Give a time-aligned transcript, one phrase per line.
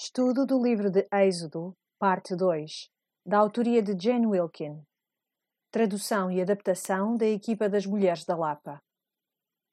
[0.00, 2.88] Estudo do livro de Êxodo, parte 2,
[3.26, 4.80] da autoria de Jane Wilkin.
[5.72, 8.80] Tradução e adaptação da equipa das Mulheres da Lapa.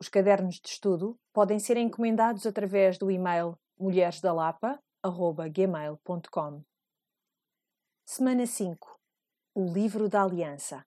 [0.01, 6.63] Os cadernos de estudo podem ser encomendados através do e-mail mulheresdalapa.gmail.com
[8.03, 8.99] Semana 5
[9.53, 10.83] O Livro da Aliança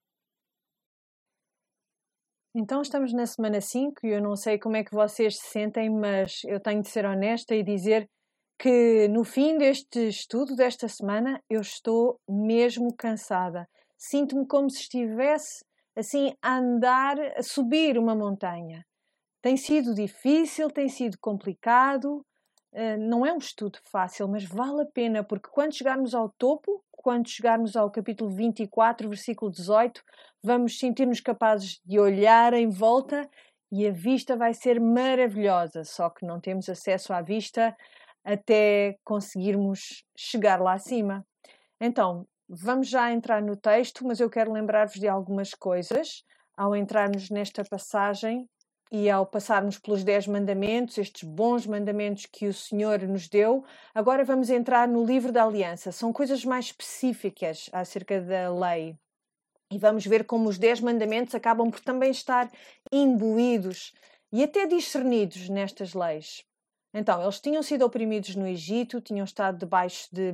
[2.53, 5.89] Então estamos na semana 5 e eu não sei como é que vocês se sentem,
[5.89, 8.11] mas eu tenho de ser honesta e dizer
[8.59, 13.69] que no fim deste estudo, desta semana, eu estou mesmo cansada.
[13.97, 15.65] Sinto-me como se estivesse
[15.97, 18.85] assim a andar, a subir uma montanha.
[19.41, 22.25] Tem sido difícil, tem sido complicado,
[22.73, 26.83] eh, não é um estudo fácil, mas vale a pena, porque quando chegarmos ao topo,
[26.91, 30.03] quando chegarmos ao capítulo 24, versículo 18,
[30.43, 33.29] vamos sentir-nos capazes de olhar em volta
[33.71, 37.77] e a vista vai ser maravilhosa, só que não temos acesso à vista
[38.29, 41.27] até conseguirmos chegar lá acima.
[41.81, 46.23] Então, vamos já entrar no texto, mas eu quero lembrar-vos de algumas coisas
[46.55, 48.47] ao entrarmos nesta passagem
[48.93, 54.25] e ao passarmos pelos dez mandamentos, estes bons mandamentos que o Senhor nos deu, agora
[54.25, 55.93] vamos entrar no livro da aliança.
[55.93, 58.97] São coisas mais específicas acerca da lei.
[59.71, 62.51] E vamos ver como os dez mandamentos acabam por também estar
[62.93, 63.93] imbuídos
[64.33, 66.48] e até discernidos nestas leis.
[66.99, 70.33] Então, eles tinham sido oprimidos no Egito, tinham estado debaixo de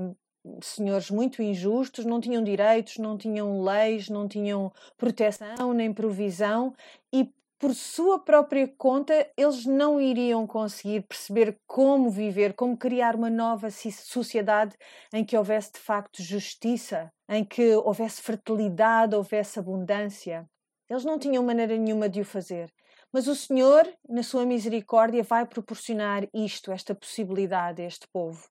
[0.63, 6.75] senhores muito injustos, não tinham direitos, não tinham leis, não tinham proteção nem provisão
[7.13, 13.29] e por sua própria conta eles não iriam conseguir perceber como viver, como criar uma
[13.29, 14.75] nova sociedade
[15.13, 20.47] em que houvesse de facto justiça, em que houvesse fertilidade, houvesse abundância.
[20.89, 22.73] Eles não tinham maneira nenhuma de o fazer.
[23.15, 28.49] Mas o Senhor, na sua misericórdia, vai proporcionar isto, esta possibilidade a este povo.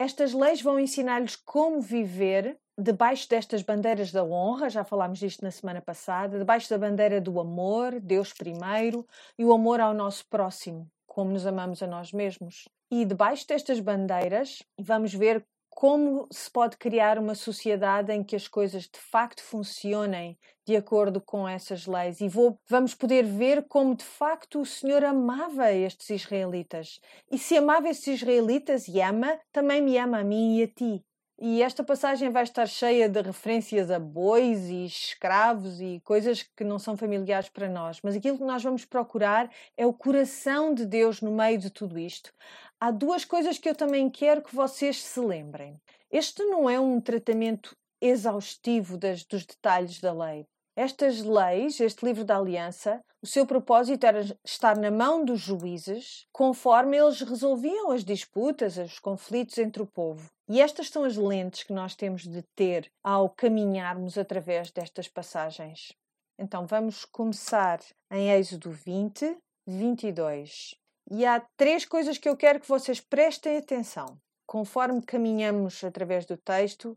[0.00, 5.50] Estas leis vão ensinar-lhes como viver debaixo destas bandeiras da honra, já falámos disto na
[5.50, 9.06] semana passada, debaixo da bandeira do amor, Deus primeiro,
[9.38, 12.70] e o amor ao nosso próximo, como nos amamos a nós mesmos.
[12.90, 15.46] E debaixo destas bandeiras, vamos ver
[15.76, 21.20] como se pode criar uma sociedade em que as coisas de facto funcionem de acordo
[21.20, 26.08] com essas leis e vou, vamos poder ver como de facto o Senhor amava estes
[26.08, 26.98] israelitas.
[27.30, 31.04] E se amava estes israelitas e ama, também me ama a mim e a ti.
[31.38, 36.64] E esta passagem vai estar cheia de referências a bois e escravos e coisas que
[36.64, 40.86] não são familiares para nós, mas aquilo que nós vamos procurar é o coração de
[40.86, 42.32] Deus no meio de tudo isto.
[42.80, 45.78] Há duas coisas que eu também quero que vocês se lembrem.
[46.10, 50.46] Este não é um tratamento exaustivo das, dos detalhes da lei.
[50.74, 56.26] Estas leis, este livro da aliança, o seu propósito era estar na mão dos juízes,
[56.32, 60.30] conforme eles resolviam as disputas, os conflitos entre o povo.
[60.48, 65.92] E estas são as lentes que nós temos de ter ao caminharmos através destas passagens.
[66.38, 67.80] Então vamos começar
[68.10, 69.36] em Êxodo 20,
[69.66, 70.76] 22.
[71.10, 74.18] E há três coisas que eu quero que vocês prestem atenção.
[74.46, 76.96] Conforme caminhamos através do texto,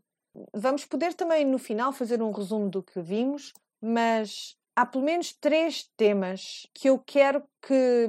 [0.54, 5.32] vamos poder também no final fazer um resumo do que vimos, mas há pelo menos
[5.32, 8.08] três temas que eu quero que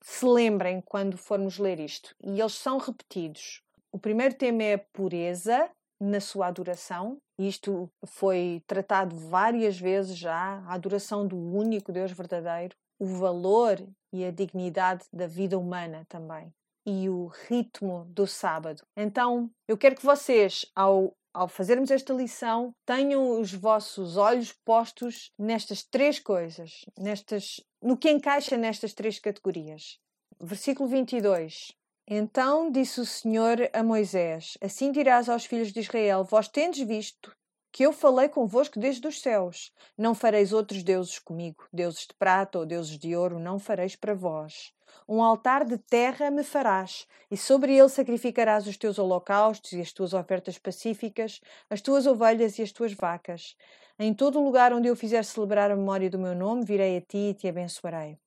[0.00, 3.62] se lembrem quando formos ler isto, e eles são repetidos.
[3.92, 5.70] O primeiro tema é a pureza
[6.00, 7.18] na sua adoração.
[7.38, 13.78] Isto foi tratado várias vezes já, a adoração do único Deus verdadeiro, o valor
[14.12, 16.52] e a dignidade da vida humana também
[16.86, 18.82] e o ritmo do sábado.
[18.96, 25.30] Então, eu quero que vocês, ao ao fazermos esta lição, tenham os vossos olhos postos
[25.38, 29.98] nestas três coisas, nestas, no que encaixa nestas três categorias.
[30.40, 31.72] Versículo 22.
[32.12, 37.30] Então disse o Senhor a Moisés: Assim dirás aos filhos de Israel: Vós tendes visto
[37.70, 39.72] que eu falei convosco desde os céus.
[39.96, 44.12] Não fareis outros deuses comigo, deuses de prata ou deuses de ouro, não fareis para
[44.12, 44.72] vós.
[45.08, 49.92] Um altar de terra me farás, e sobre ele sacrificarás os teus holocaustos e as
[49.92, 51.40] tuas ofertas pacíficas,
[51.70, 53.54] as tuas ovelhas e as tuas vacas.
[53.96, 57.30] Em todo lugar onde eu fizer celebrar a memória do meu nome, virei a ti
[57.30, 58.18] e te abençoarei.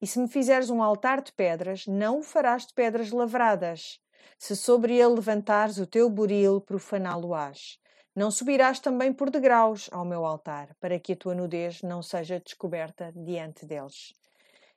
[0.00, 4.00] E se me fizeres um altar de pedras, não o farás de pedras lavradas.
[4.38, 7.78] Se sobre ele levantares o teu buril, profaná-lo-ás.
[8.16, 12.40] Não subirás também por degraus ao meu altar, para que a tua nudez não seja
[12.40, 14.12] descoberta diante deles.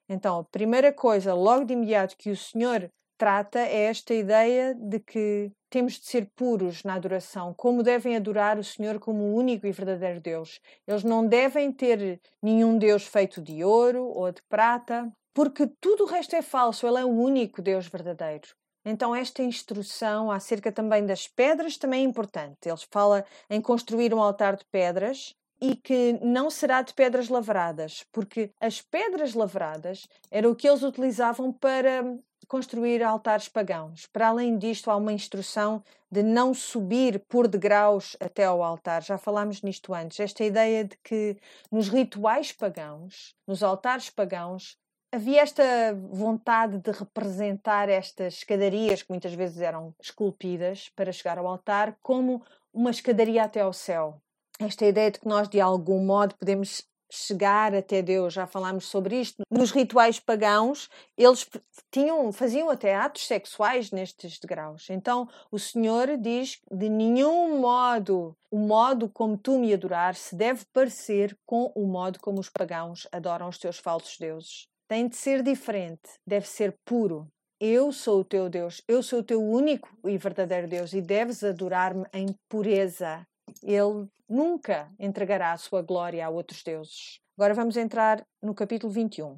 [0.07, 4.99] Então, a primeira coisa, logo de imediato, que o Senhor trata é esta ideia de
[4.99, 9.65] que temos de ser puros na adoração, como devem adorar o Senhor como o único
[9.65, 10.59] e verdadeiro Deus.
[10.87, 16.07] Eles não devem ter nenhum Deus feito de ouro ou de prata, porque tudo o
[16.07, 18.49] resto é falso, ele é o único Deus verdadeiro.
[18.85, 22.67] Então, esta instrução acerca também das pedras também é importante.
[22.67, 25.33] Ele fala em construir um altar de pedras
[25.63, 30.83] e que não será de pedras lavradas, porque as pedras lavradas eram o que eles
[30.83, 32.03] utilizavam para
[32.49, 34.05] construir altares pagãos.
[34.07, 35.81] Para além disto, há uma instrução
[36.11, 39.03] de não subir por degraus até ao altar.
[39.03, 40.19] Já falámos nisto antes.
[40.19, 41.37] Esta ideia de que
[41.71, 44.77] nos rituais pagãos, nos altares pagãos,
[45.13, 45.63] havia esta
[46.11, 52.43] vontade de representar estas escadarias que muitas vezes eram esculpidas para chegar ao altar como
[52.73, 54.22] uma escadaria até ao céu.
[54.59, 59.21] Esta ideia de que nós de algum modo podemos chegar até Deus, já falámos sobre
[59.21, 59.43] isto.
[59.51, 61.47] Nos rituais pagãos, eles
[61.91, 64.89] tinham, faziam até atos sexuais nestes degraus.
[64.89, 70.65] Então, o Senhor diz: de nenhum modo o modo como tu me adorar se deve
[70.73, 75.41] parecer com o modo como os pagãos adoram os teus falsos deuses tem de ser
[75.41, 77.27] diferente, deve ser puro.
[77.59, 81.43] Eu sou o teu Deus, eu sou o teu único e verdadeiro Deus e deves
[81.43, 83.25] adorar-me em pureza.
[83.61, 87.19] Ele nunca entregará a sua glória a outros deuses.
[87.37, 89.37] Agora vamos entrar no capítulo 21.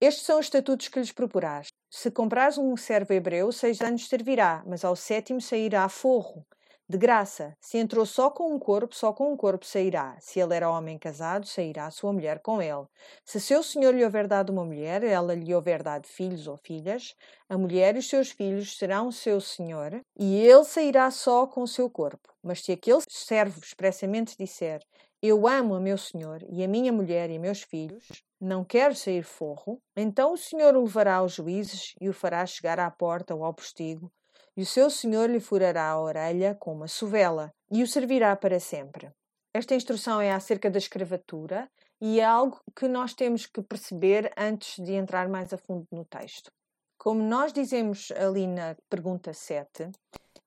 [0.00, 1.68] Estes são os estatutos que lhes propurás.
[1.90, 6.46] Se comprares um servo hebreu, seis anos servirá, mas ao sétimo sairá forro
[6.88, 10.16] de graça, se entrou só com um corpo, só com um corpo sairá.
[10.20, 12.86] Se ele era homem casado, sairá sua mulher com ele.
[13.24, 17.16] Se seu senhor lhe houver dado uma mulher, ela lhe houver dado filhos ou filhas,
[17.48, 21.68] a mulher e os seus filhos serão seu senhor, e ele sairá só com o
[21.68, 22.32] seu corpo.
[22.40, 24.80] Mas se aquele servo expressamente disser:
[25.20, 28.06] Eu amo a meu senhor e a minha mulher e meus filhos,
[28.40, 32.78] não quero sair forro, então o senhor o levará aos juízes e o fará chegar
[32.78, 34.08] à porta ou ao postigo
[34.56, 38.58] e o seu senhor lhe furará a orelha com uma sovela e o servirá para
[38.58, 39.10] sempre.
[39.52, 41.68] Esta instrução é acerca da escravatura
[42.00, 46.04] e é algo que nós temos que perceber antes de entrar mais a fundo no
[46.04, 46.50] texto.
[46.98, 49.90] Como nós dizemos ali na pergunta 7,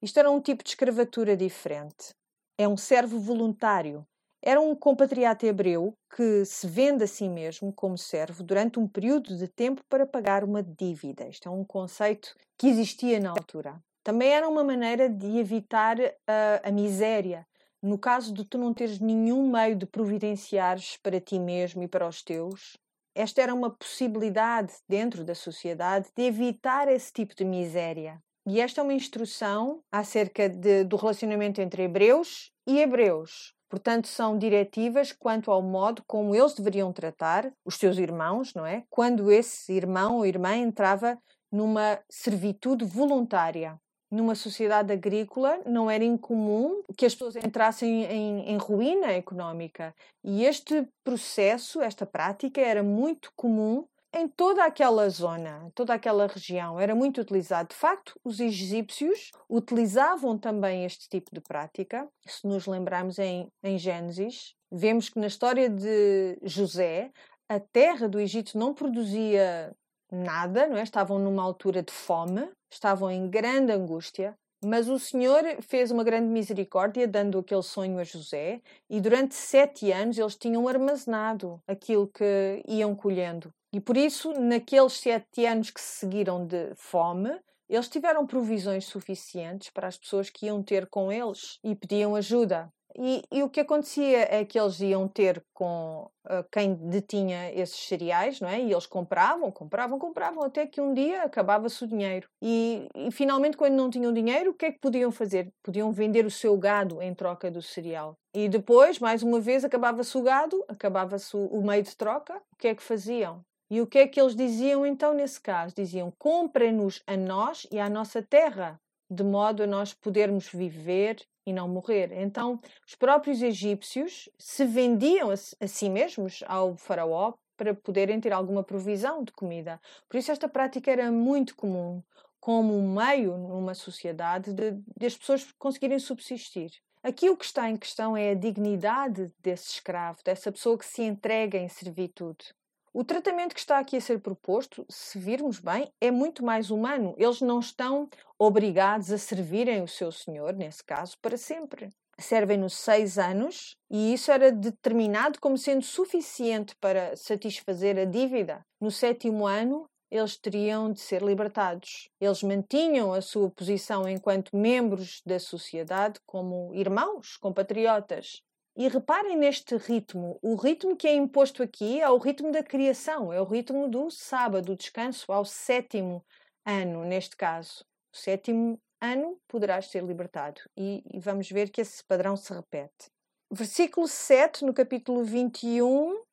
[0.01, 2.13] isto era um tipo de escravatura diferente.
[2.57, 4.05] É um servo voluntário.
[4.41, 9.35] Era um compatriota hebreu que se vende a si mesmo como servo durante um período
[9.37, 11.27] de tempo para pagar uma dívida.
[11.27, 13.81] Isto é um conceito que existia na altura.
[14.03, 17.45] Também era uma maneira de evitar a, a miséria.
[17.81, 22.07] No caso de tu não teres nenhum meio de providenciares para ti mesmo e para
[22.07, 22.77] os teus,
[23.15, 28.21] esta era uma possibilidade dentro da sociedade de evitar esse tipo de miséria.
[28.47, 33.53] E esta é uma instrução acerca de, do relacionamento entre hebreus e hebreus.
[33.69, 38.83] Portanto, são diretivas quanto ao modo como eles deveriam tratar os seus irmãos, não é?
[38.89, 41.17] Quando esse irmão ou irmã entrava
[41.51, 43.79] numa servitude voluntária
[44.11, 49.93] numa sociedade agrícola não era incomum que as pessoas entrassem em, em, ruína económica.
[50.23, 56.79] E este processo, esta prática, era muito comum em toda aquela zona, toda aquela região.
[56.79, 57.69] Era muito utilizado.
[57.69, 62.07] De facto, os egípcios utilizavam também este tipo de prática.
[62.25, 67.11] Se nos lembrarmos em, em Gênesis, vemos que na história de José,
[67.47, 69.75] a terra do Egito não produzia
[70.11, 70.83] nada, não é?
[70.83, 76.27] estavam numa altura de fome, estavam em grande angústia, mas o Senhor fez uma grande
[76.27, 82.61] misericórdia, dando aquele sonho a José, e durante sete anos eles tinham armazenado aquilo que
[82.67, 83.53] iam colhendo.
[83.71, 87.39] E por isso, naqueles sete anos que se seguiram de fome,
[87.69, 92.69] eles tiveram provisões suficientes para as pessoas que iam ter com eles e pediam ajuda.
[92.97, 97.87] E, e, o que acontecia é que eles iam ter com uh, quem detinha esses
[97.87, 98.59] cereais, não é?
[98.59, 102.27] E eles compravam, compravam, compravam, até que um dia acabava-se o dinheiro.
[102.41, 105.53] E, e, finalmente, quando não tinham dinheiro, o que é que podiam fazer?
[105.63, 108.17] Podiam vender o seu gado em troca do cereal.
[108.33, 112.35] E depois, mais uma vez, acabava-se o gado, acabava-se o, meio de troca.
[112.53, 113.43] O que é que faziam?
[113.71, 115.75] E o que é que eles diziam então nesse caso?
[115.75, 118.79] Diziam: comprem-nos a nós e à nossa terra,
[119.09, 121.17] de modo a nós podermos viver
[121.49, 122.11] e não morrer.
[122.13, 128.31] Então, os próprios egípcios se vendiam a, a si mesmos ao faraó para poderem ter
[128.31, 129.81] alguma provisão de comida.
[130.07, 132.01] Por isso, esta prática era muito comum
[132.39, 136.71] como um meio numa sociedade de, de as pessoas conseguirem subsistir.
[137.03, 141.01] Aqui o que está em questão é a dignidade desse escravo, dessa pessoa que se
[141.01, 142.53] entrega em servitude.
[142.91, 147.13] O tratamento que está aqui a ser proposto, se virmos bem, é muito mais humano.
[147.17, 151.89] Eles não estão obrigados a servirem o seu senhor, nesse caso, para sempre.
[152.19, 158.65] Servem-nos seis anos e isso era determinado como sendo suficiente para satisfazer a dívida.
[158.81, 162.09] No sétimo ano, eles teriam de ser libertados.
[162.19, 168.41] Eles mantinham a sua posição enquanto membros da sociedade como irmãos, compatriotas.
[168.79, 170.39] E reparem neste ritmo.
[170.41, 174.09] O ritmo que é imposto aqui é o ritmo da criação, é o ritmo do
[174.09, 176.23] sábado, do descanso ao sétimo
[176.65, 177.83] ano, neste caso.
[178.13, 180.61] No sétimo ano poderás ser libertado.
[180.77, 183.11] E, e vamos ver que esse padrão se repete.
[183.51, 186.23] Versículo 7, no capítulo 21,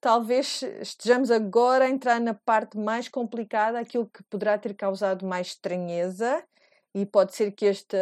[0.00, 5.48] talvez estejamos agora a entrar na parte mais complicada, aquilo que poderá ter causado mais
[5.48, 6.42] estranheza,
[6.92, 7.96] e pode ser que esta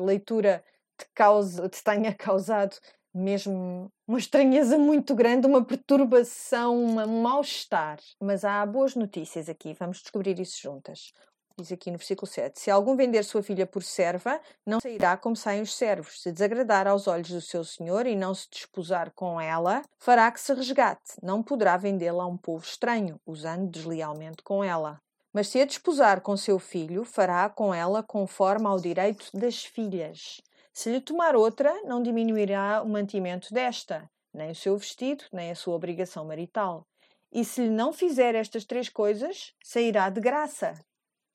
[0.00, 0.62] leitura
[0.96, 2.76] te, cause, te tenha causado
[3.14, 7.98] mesmo uma estranheza muito grande, uma perturbação, um mal-estar.
[8.20, 11.12] Mas há boas notícias aqui, vamos descobrir isso juntas.
[11.58, 15.36] Diz aqui no versículo 7: Se algum vender sua filha por serva, não sairá como
[15.36, 16.22] saem os servos.
[16.22, 20.40] Se desagradar aos olhos do seu senhor e não se desposar com ela, fará que
[20.40, 21.14] se resgate.
[21.22, 25.00] Não poderá vendê-la a um povo estranho, usando deslealmente com ela.
[25.32, 30.40] Mas se a desposar com seu filho, fará com ela conforme ao direito das filhas.
[30.72, 35.54] Se lhe tomar outra, não diminuirá o mantimento desta, nem o seu vestido, nem a
[35.54, 36.86] sua obrigação marital.
[37.32, 40.74] E se lhe não fizer estas três coisas, sairá de graça,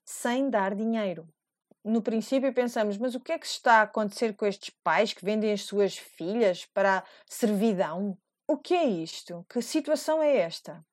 [0.06, 1.28] sem dar dinheiro.
[1.84, 5.24] No princípio pensamos, mas o que é que está a acontecer com estes pais que
[5.24, 8.18] vendem as suas filhas para a servidão?
[8.48, 9.46] O que é isto?
[9.50, 10.84] Que situação é esta?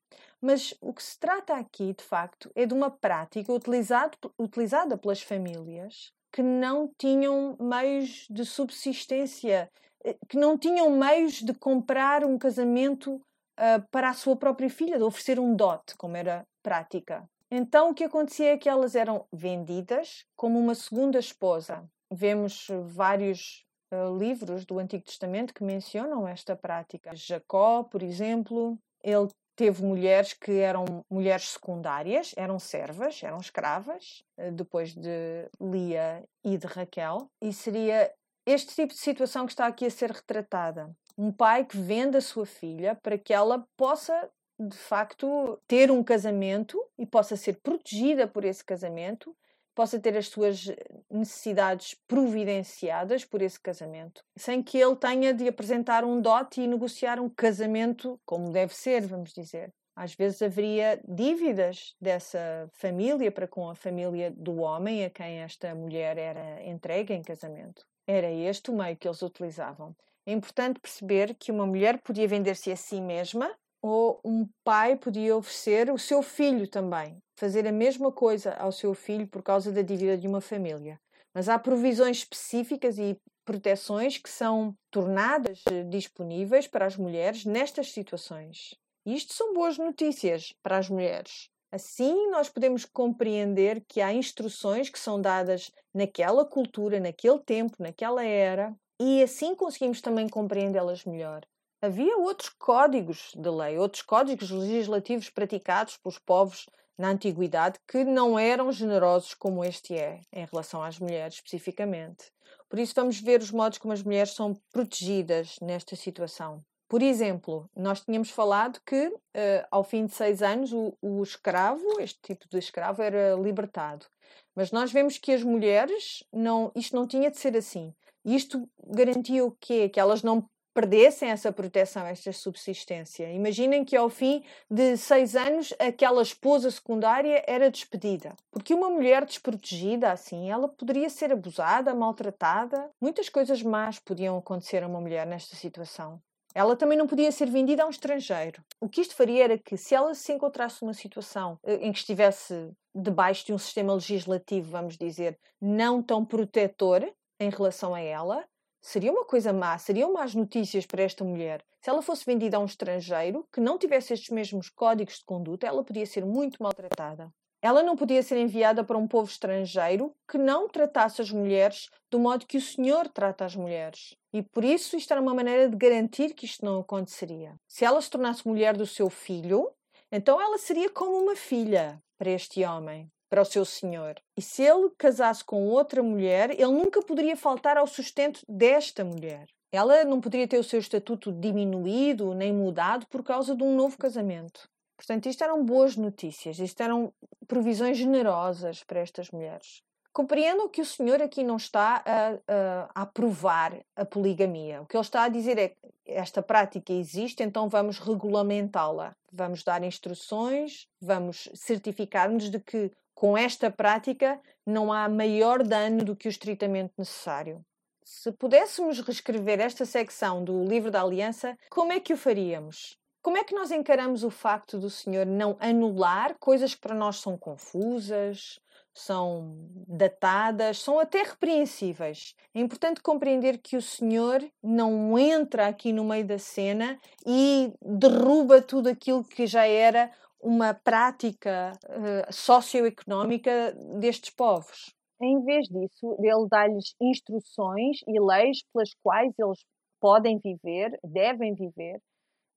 [0.40, 5.22] Mas o que se trata aqui, de facto, é de uma prática utilizado, utilizada pelas
[5.22, 9.70] famílias que não tinham meios de subsistência,
[10.04, 14.96] eh, que não tinham meios de comprar um casamento uh, para a sua própria filha,
[14.96, 17.28] de oferecer um dote, como era prática.
[17.50, 21.84] Então o que acontecia é que elas eram vendidas como uma segunda esposa.
[22.10, 27.14] Vemos vários uh, livros do Antigo Testamento que mencionam esta prática.
[27.14, 34.52] Jacó, por exemplo, ele teve mulheres que eram mulheres secundárias, eram servas, eram escravas, uh,
[34.52, 38.12] depois de Lia e de Raquel, e seria
[38.46, 40.90] este tipo de situação que está aqui a ser retratada.
[41.16, 46.02] Um pai que vende a sua filha para que ela possa de facto ter um
[46.02, 49.34] casamento e possa ser protegida por esse casamento,
[49.74, 50.66] possa ter as suas
[51.10, 57.18] necessidades providenciadas por esse casamento, sem que ele tenha de apresentar um dote e negociar
[57.20, 59.72] um casamento como deve ser, vamos dizer.
[59.94, 65.74] Às vezes haveria dívidas dessa família para com a família do homem a quem esta
[65.74, 67.84] mulher era entregue em casamento.
[68.06, 69.94] Era este o meio que eles utilizavam.
[70.24, 73.52] É importante perceber que uma mulher podia vender-se a si mesma
[73.82, 78.94] ou um pai podia oferecer o seu filho também, fazer a mesma coisa ao seu
[78.94, 81.00] filho por causa da dívida de uma família.
[81.34, 87.90] Mas há provisões específicas e proteções que são tornadas eh, disponíveis para as mulheres nestas
[87.90, 88.76] situações.
[89.04, 91.48] Isto são boas notícias para as mulheres.
[91.72, 98.22] Assim, nós podemos compreender que há instruções que são dadas naquela cultura, naquele tempo, naquela
[98.22, 101.42] era, e assim conseguimos também compreendê-las melhor
[101.82, 108.38] havia outros códigos de lei, outros códigos legislativos praticados pelos povos na antiguidade que não
[108.38, 112.30] eram generosos como este é em relação às mulheres especificamente.
[112.68, 116.64] Por isso vamos ver os modos como as mulheres são protegidas nesta situação.
[116.88, 122.00] Por exemplo, nós tínhamos falado que uh, ao fim de seis anos o, o escravo,
[122.00, 124.06] este tipo de escravo, era libertado.
[124.54, 127.92] Mas nós vemos que as mulheres, não, isto não tinha de ser assim.
[128.24, 129.88] Isto garantia o quê?
[129.88, 133.30] Que elas não perdessem essa proteção, esta subsistência.
[133.32, 138.34] Imaginem que ao fim de seis anos aquela esposa secundária era despedida.
[138.50, 142.90] Porque uma mulher desprotegida assim, ela poderia ser abusada, maltratada.
[143.00, 146.20] Muitas coisas más podiam acontecer a uma mulher nesta situação.
[146.54, 148.62] Ela também não podia ser vendida a um estrangeiro.
[148.80, 151.98] O que isto faria era que, se ela se encontrasse numa situação eh, em que
[151.98, 157.10] estivesse debaixo de um sistema legislativo, vamos dizer, não tão protetor
[157.40, 158.44] em relação a ela,
[158.84, 161.64] Seria uma coisa má, seriam más notícias para esta mulher.
[161.80, 165.68] Se ela fosse vendida a um estrangeiro que não tivesse estes mesmos códigos de conduta,
[165.68, 167.32] ela podia ser muito maltratada.
[167.62, 172.18] Ela não podia ser enviada para um povo estrangeiro que não tratasse as mulheres do
[172.18, 174.16] modo que o Senhor trata as mulheres.
[174.32, 177.54] E por isso isto era uma maneira de garantir que isto não aconteceria.
[177.68, 179.70] Se ela se tornasse mulher do seu filho,
[180.10, 184.16] então ela seria como uma filha para este homem para o seu senhor.
[184.36, 189.46] E se ele casasse com outra mulher, ele nunca poderia faltar ao sustento desta mulher.
[189.72, 193.96] Ela não poderia ter o seu estatuto diminuído nem mudado por causa de um novo
[193.96, 194.68] casamento.
[194.98, 197.10] Portanto, isto eram boas notícias, isto eram
[197.48, 199.82] provisões generosas para estas mulheres.
[200.12, 204.82] Compreendam que o Senhor aqui não está a, a, aprovar a poligamia.
[204.82, 205.76] O que ele está a dizer é que
[206.06, 209.16] esta prática existe, então vamos regulamentá-la.
[209.32, 212.92] Vamos dar instruções, vamos certificar-nos de que
[213.22, 217.64] com esta prática, não há maior dano do que o estritamente necessário.
[218.04, 222.98] Se pudéssemos reescrever esta secção do Livro da Aliança, como é que o faríamos?
[223.22, 227.20] Como é que nós encaramos o facto do Senhor não anular coisas que para nós
[227.20, 228.58] são confusas,
[228.94, 232.34] são datadas, são até repreensíveis.
[232.54, 238.60] É importante compreender que o Senhor não entra aqui no meio da cena e derruba
[238.60, 244.94] tudo aquilo que já era uma prática uh, socioeconómica destes povos.
[245.22, 249.64] Em vez disso, ele dá-lhes instruções e leis pelas quais eles
[250.00, 252.00] podem viver, devem viver,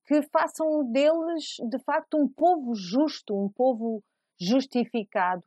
[0.04, 4.02] que façam deles, de facto, um povo justo, um povo
[4.40, 5.44] justificado.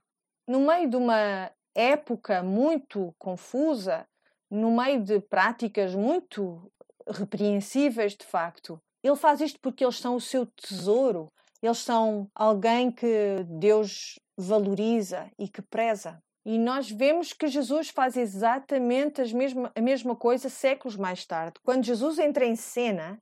[0.50, 4.08] No meio de uma época muito confusa,
[4.50, 6.72] no meio de práticas muito
[7.08, 12.92] repreensíveis, de facto, ele faz isto porque eles são o seu tesouro, eles são alguém
[12.92, 16.20] que Deus valoriza e que preza.
[16.44, 21.60] E nós vemos que Jesus faz exatamente mesma, a mesma coisa séculos mais tarde.
[21.62, 23.22] Quando Jesus entra em cena,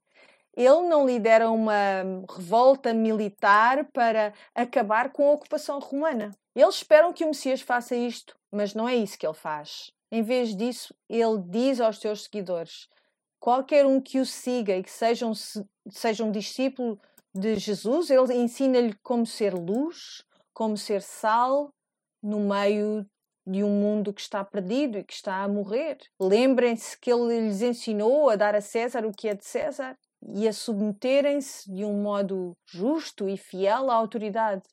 [0.56, 1.76] ele não lidera uma
[2.38, 6.32] revolta militar para acabar com a ocupação romana.
[6.58, 9.92] Eles esperam que o Messias faça isto, mas não é isso que ele faz.
[10.12, 12.90] Em vez disso, ele diz aos seus seguidores:
[13.40, 15.34] qualquer um que o siga e que seja um,
[15.92, 17.00] seja um discípulo
[17.32, 21.70] de Jesus, ele ensina-lhe como ser luz, como ser sal
[22.24, 23.06] no meio
[23.46, 26.00] de um mundo que está perdido e que está a morrer.
[26.20, 29.96] Lembrem-se que ele lhes ensinou a dar a César o que é de César
[30.34, 34.64] e a submeterem-se de um modo justo e fiel à autoridade.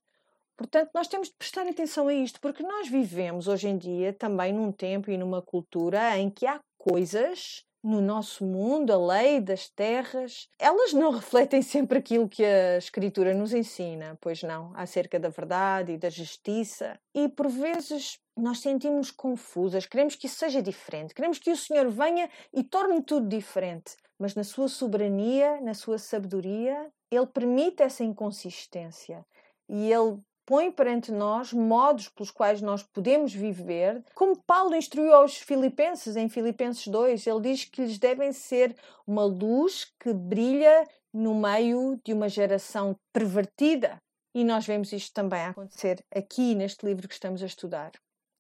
[0.57, 4.53] Portanto, nós temos de prestar atenção a isto, porque nós vivemos hoje em dia também
[4.53, 9.69] num tempo e numa cultura em que há coisas no nosso mundo, a lei das
[9.69, 15.29] terras, elas não refletem sempre aquilo que a Escritura nos ensina, pois não, acerca da
[15.29, 16.99] verdade e da justiça.
[17.15, 21.91] E por vezes nós sentimos confusas, queremos que isso seja diferente, queremos que o Senhor
[21.91, 28.05] venha e torne tudo diferente mas na sua soberania, na sua sabedoria, ele permite essa
[28.05, 29.25] inconsistência
[29.69, 35.37] e ele põe perante nós modos pelos quais nós podemos viver, como Paulo instruiu aos
[35.37, 41.35] filipenses em Filipenses 2, ele diz que lhes devem ser uma luz que brilha no
[41.35, 43.97] meio de uma geração pervertida.
[44.35, 47.93] E nós vemos isto também acontecer aqui neste livro que estamos a estudar.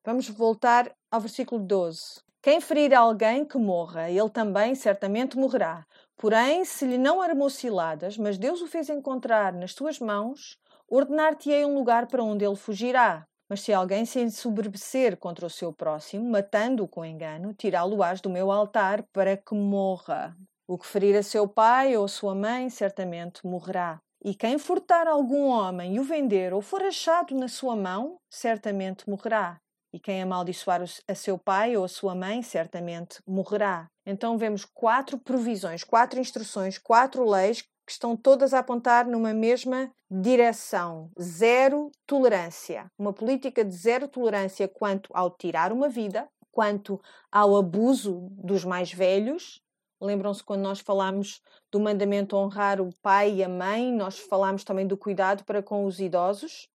[0.04, 2.20] Vamos voltar ao versículo 12.
[2.42, 5.86] Quem ferir alguém que morra, ele também certamente morrerá.
[6.16, 11.64] Porém, se lhe não armou ciladas, mas Deus o fez encontrar nas tuas mãos, ordenar-te-ei
[11.64, 13.24] um lugar para onde ele fugirá.
[13.48, 18.50] Mas se alguém se ensoberbecer contra o seu próximo, matando-o com engano, tirá-lo-ás do meu
[18.50, 20.36] altar para que morra.
[20.66, 24.00] O que ferir a seu pai ou sua mãe, certamente morrerá.
[24.24, 29.08] E quem furtar algum homem e o vender ou for achado na sua mão, certamente
[29.08, 29.60] morrerá
[29.94, 33.86] e quem amaldiçoar a seu pai ou a sua mãe certamente morrerá.
[34.04, 39.92] Então vemos quatro provisões, quatro instruções, quatro leis que estão todas a apontar numa mesma
[40.10, 42.90] direção: zero tolerância.
[42.98, 48.92] Uma política de zero tolerância quanto ao tirar uma vida, quanto ao abuso dos mais
[48.92, 49.62] velhos.
[50.00, 54.86] Lembram-se quando nós falámos do mandamento honrar o pai e a mãe, nós falámos também
[54.86, 56.68] do cuidado para com os idosos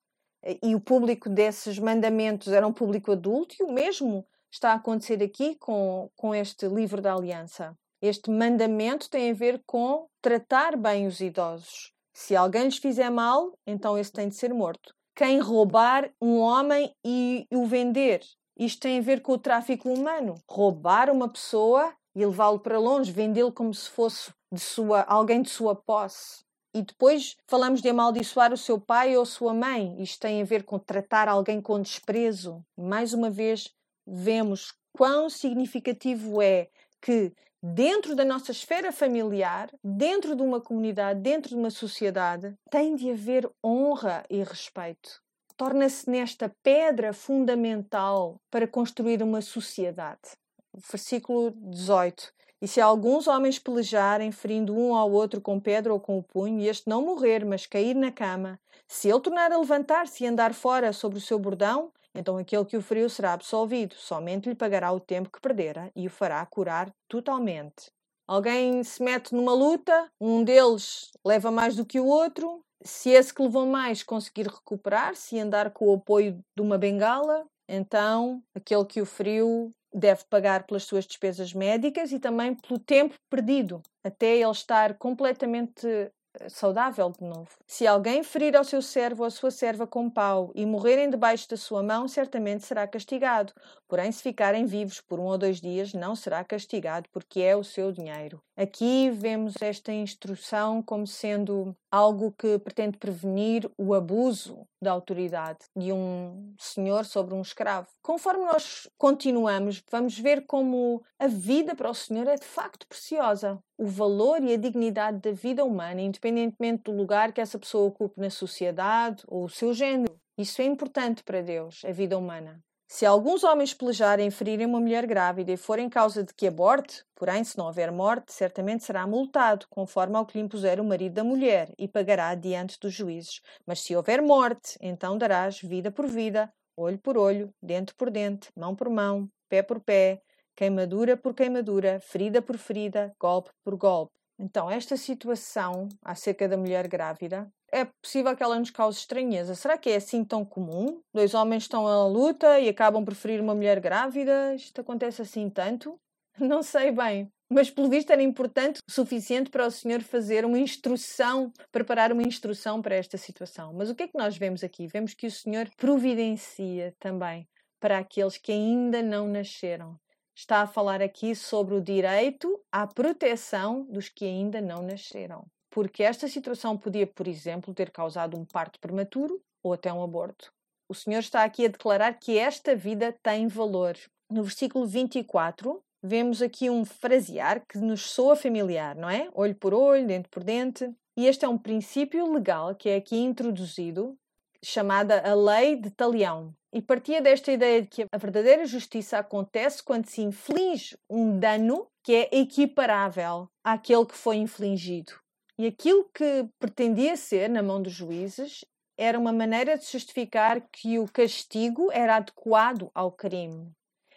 [0.63, 5.21] e o público desses mandamentos era um público adulto, e o mesmo está a acontecer
[5.21, 7.77] aqui com, com este livro da aliança.
[8.01, 11.91] Este mandamento tem a ver com tratar bem os idosos.
[12.13, 14.93] Se alguém lhes fizer mal, então esse tem de ser morto.
[15.15, 18.21] Quem roubar um homem e o vender,
[18.57, 20.35] isto tem a ver com o tráfico humano.
[20.49, 25.49] Roubar uma pessoa e levá-lo para longe, vendê-lo como se fosse de sua, alguém de
[25.49, 26.43] sua posse.
[26.73, 30.01] E depois falamos de amaldiçoar o seu pai ou sua mãe.
[30.01, 32.63] Isto tem a ver com tratar alguém com desprezo.
[32.77, 33.73] Mais uma vez,
[34.07, 36.69] vemos quão significativo é
[37.01, 42.95] que dentro da nossa esfera familiar, dentro de uma comunidade, dentro de uma sociedade, tem
[42.95, 45.21] de haver honra e respeito.
[45.57, 50.37] Torna-se nesta pedra fundamental para construir uma sociedade.
[50.73, 52.31] Versículo 18.
[52.61, 56.59] E se alguns homens pelejarem, ferindo um ao outro com pedra ou com o punho,
[56.59, 60.53] e este não morrer, mas cair na cama, se ele tornar a levantar-se e andar
[60.53, 64.91] fora sobre o seu bordão, então aquele que o feriu será absolvido, somente lhe pagará
[64.91, 67.91] o tempo que perdera e o fará curar totalmente.
[68.27, 73.33] Alguém se mete numa luta, um deles leva mais do que o outro, se esse
[73.33, 78.85] que levou mais conseguir recuperar-se e andar com o apoio de uma bengala, então aquele
[78.85, 84.37] que o feriu deve pagar pelas suas despesas médicas e também pelo tempo perdido até
[84.37, 86.11] ele estar completamente
[86.49, 87.49] saudável de novo.
[87.65, 91.49] Se alguém ferir ao seu servo ou à sua serva com pau e morrerem debaixo
[91.49, 93.53] da sua mão, certamente será castigado.
[93.87, 97.63] Porém, se ficarem vivos por um ou dois dias, não será castigado, porque é o
[97.63, 98.41] seu dinheiro.
[98.55, 105.91] Aqui vemos esta instrução como sendo algo que pretende prevenir o abuso da autoridade de
[105.91, 107.87] um senhor sobre um escravo.
[108.01, 113.61] Conforme nós continuamos, vamos ver como a vida para o Senhor é de facto preciosa.
[113.77, 118.19] O valor e a dignidade da vida humana, independentemente do lugar que essa pessoa ocupe
[118.19, 120.19] na sociedade ou o seu género.
[120.37, 122.63] Isso é importante para Deus, a vida humana.
[122.91, 127.05] Se alguns homens pelejarem e ferirem uma mulher grávida e forem causa de que aborte,
[127.13, 131.13] porém, se não houver morte, certamente será multado, conforme ao que lhe impuser o marido
[131.13, 133.41] da mulher, e pagará diante dos juízes.
[133.63, 138.49] Mas se houver morte, então darás vida por vida, olho por olho, dente por dente,
[138.57, 140.23] mão por mão, pé por pé,
[140.55, 144.13] queimadura por queimadura, ferida por ferida, golpe por golpe.
[144.39, 149.55] Então, esta situação acerca da mulher grávida é possível que ela nos cause estranheza.
[149.55, 151.01] Será que é assim tão comum?
[151.13, 154.53] Dois homens estão à luta e acabam por ferir uma mulher grávida?
[154.55, 155.99] Isto acontece assim tanto?
[156.39, 157.31] Não sei bem.
[157.51, 162.21] Mas pelo visto era importante o suficiente para o Senhor fazer uma instrução, preparar uma
[162.21, 163.73] instrução para esta situação.
[163.73, 164.87] Mas o que é que nós vemos aqui?
[164.87, 167.47] Vemos que o Senhor providencia também
[167.79, 169.99] para aqueles que ainda não nasceram.
[170.35, 176.03] Está a falar aqui sobre o direito à proteção dos que ainda não nasceram porque
[176.03, 180.51] esta situação podia, por exemplo, ter causado um parto prematuro ou até um aborto.
[180.87, 183.95] O Senhor está aqui a declarar que esta vida tem valor.
[184.29, 189.29] No versículo 24, vemos aqui um frasear que nos soa familiar, não é?
[189.33, 190.89] Olho por olho, dente por dente.
[191.15, 194.17] E este é um princípio legal que é aqui introduzido,
[194.63, 196.53] chamada a Lei de Talião.
[196.71, 201.87] E partia desta ideia de que a verdadeira justiça acontece quando se inflige um dano
[202.03, 205.13] que é equiparável àquele que foi infligido.
[205.59, 208.63] E aquilo que pretendia ser, na mão dos juízes,
[208.97, 213.69] era uma maneira de justificar que o castigo era adequado ao crime.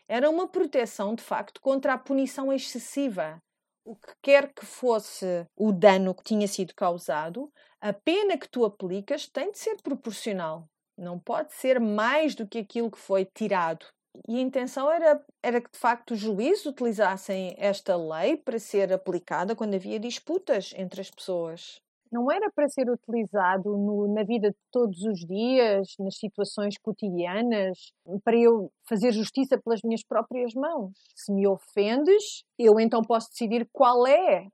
[0.06, 3.42] Era uma proteção, de facto, contra a punição excessiva.
[3.84, 8.64] O que quer que fosse o dano que tinha sido causado, a pena que tu
[8.64, 10.68] aplicas tem de ser proporcional.
[10.96, 13.84] Não pode ser mais do que aquilo que foi tirado
[14.28, 18.92] e a intenção era, era que, de facto, os juízes utilizassem esta lei para ser
[18.92, 21.80] aplicada quando havia disputas entre as pessoas.
[22.10, 27.90] Não era para ser utilizado no, na vida de todos os dias, nas situações cotidianas,
[28.22, 30.92] para eu fazer justiça pelas minhas próprias mãos.
[31.16, 34.46] Se me ofendes, eu então posso decidir qual é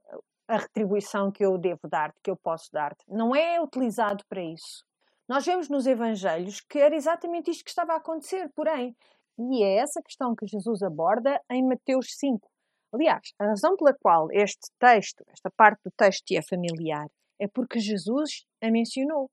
[0.46, 3.04] a retribuição que eu devo dar-te, que eu posso dar-te.
[3.08, 4.84] Não é utilizado para isso.
[5.28, 8.96] Nós vemos nos Evangelhos que era exatamente isto que estava a acontecer, porém,
[9.38, 12.48] e é essa questão que Jesus aborda em Mateus 5.
[12.92, 17.06] Aliás, a razão pela qual este texto, esta parte do texto te é familiar,
[17.40, 19.30] é porque Jesus a mencionou.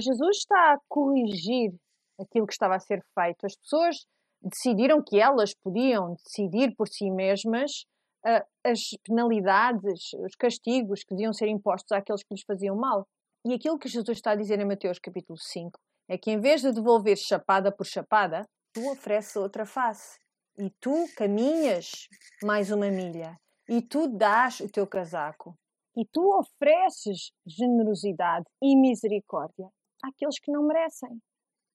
[0.00, 1.74] Jesus está a corrigir
[2.18, 3.44] aquilo que estava a ser feito.
[3.44, 4.06] As pessoas
[4.40, 7.84] decidiram que elas podiam decidir por si mesmas
[8.24, 13.06] uh, as penalidades, os castigos que deviam ser impostos àqueles que lhes faziam mal.
[13.44, 16.62] E aquilo que Jesus está a dizer em Mateus capítulo 5 é que em vez
[16.62, 20.18] de devolver chapada por chapada, tu ofereces outra face.
[20.58, 22.08] E tu caminhas
[22.42, 23.38] mais uma milha.
[23.68, 25.56] E tu dás o teu casaco.
[25.96, 29.68] E tu ofereces generosidade e misericórdia
[30.02, 31.20] àqueles que não merecem.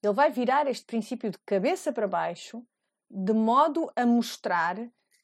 [0.03, 2.63] Ele vai virar este princípio de cabeça para baixo,
[3.10, 4.75] de modo a mostrar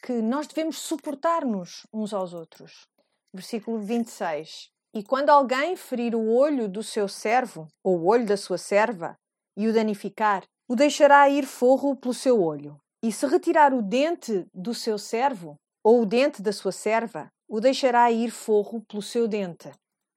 [0.03, 2.87] que nós devemos suportar-nos uns aos outros.
[3.33, 4.69] Versículo 26.
[4.93, 9.17] E quando alguém ferir o olho do seu servo, ou o olho da sua serva,
[9.55, 12.79] e o danificar, o deixará ir forro pelo seu olho.
[13.01, 17.59] E se retirar o dente do seu servo, ou o dente da sua serva, o
[17.59, 19.69] deixará ir forro pelo seu dente.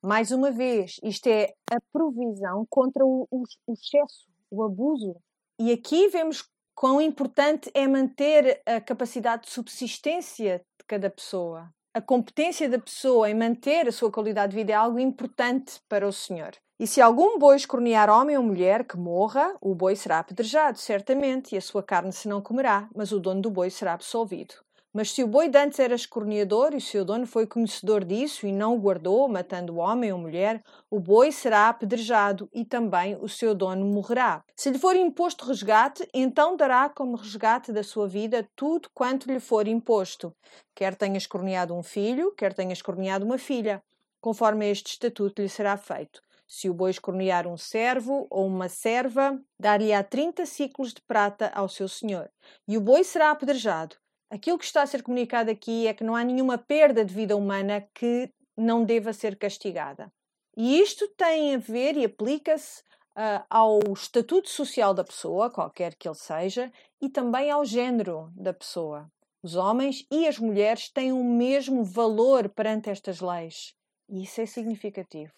[0.02, 5.16] Mais uma vez, isto é a provisão contra o, o, o excesso, o abuso.
[5.58, 6.44] E aqui vemos
[6.76, 11.68] quão importante é manter a capacidade de subsistência de cada pessoa.
[11.92, 16.06] A competência da pessoa em manter a sua qualidade de vida é algo importante para
[16.06, 16.52] o Senhor.
[16.78, 21.54] E se algum boi escornear homem ou mulher que morra, o boi será apedrejado, certamente,
[21.54, 24.56] e a sua carne se não comerá, mas o dono do boi será absolvido.
[24.92, 28.46] Mas se o boi de antes era escorneador e o seu dono foi conhecedor disso
[28.46, 33.16] e não o guardou, matando o homem ou mulher, o boi será apedrejado e também
[33.22, 34.44] o seu dono morrerá.
[34.54, 39.40] Se lhe for imposto resgate, então dará como resgate da sua vida tudo quanto lhe
[39.40, 40.30] for imposto,
[40.74, 43.82] quer tenha escorneado um filho, quer tenha escorneado uma filha,
[44.20, 46.20] conforme este estatuto lhe será feito.
[46.46, 51.68] Se o boi escornear um servo ou uma serva, dar-lhe-á 30 ciclos de prata ao
[51.68, 52.30] seu senhor,
[52.68, 53.96] e o boi será apedrejado.
[54.30, 57.36] Aquilo que está a ser comunicado aqui é que não há nenhuma perda de vida
[57.36, 60.12] humana que não deva ser castigada.
[60.56, 62.80] E isto tem a ver e aplica-se
[63.16, 68.52] uh, ao estatuto social da pessoa, qualquer que ele seja, e também ao género da
[68.52, 69.10] pessoa.
[69.42, 73.74] Os homens e as mulheres têm o mesmo valor perante estas leis.
[74.08, 75.32] E isso é significativo.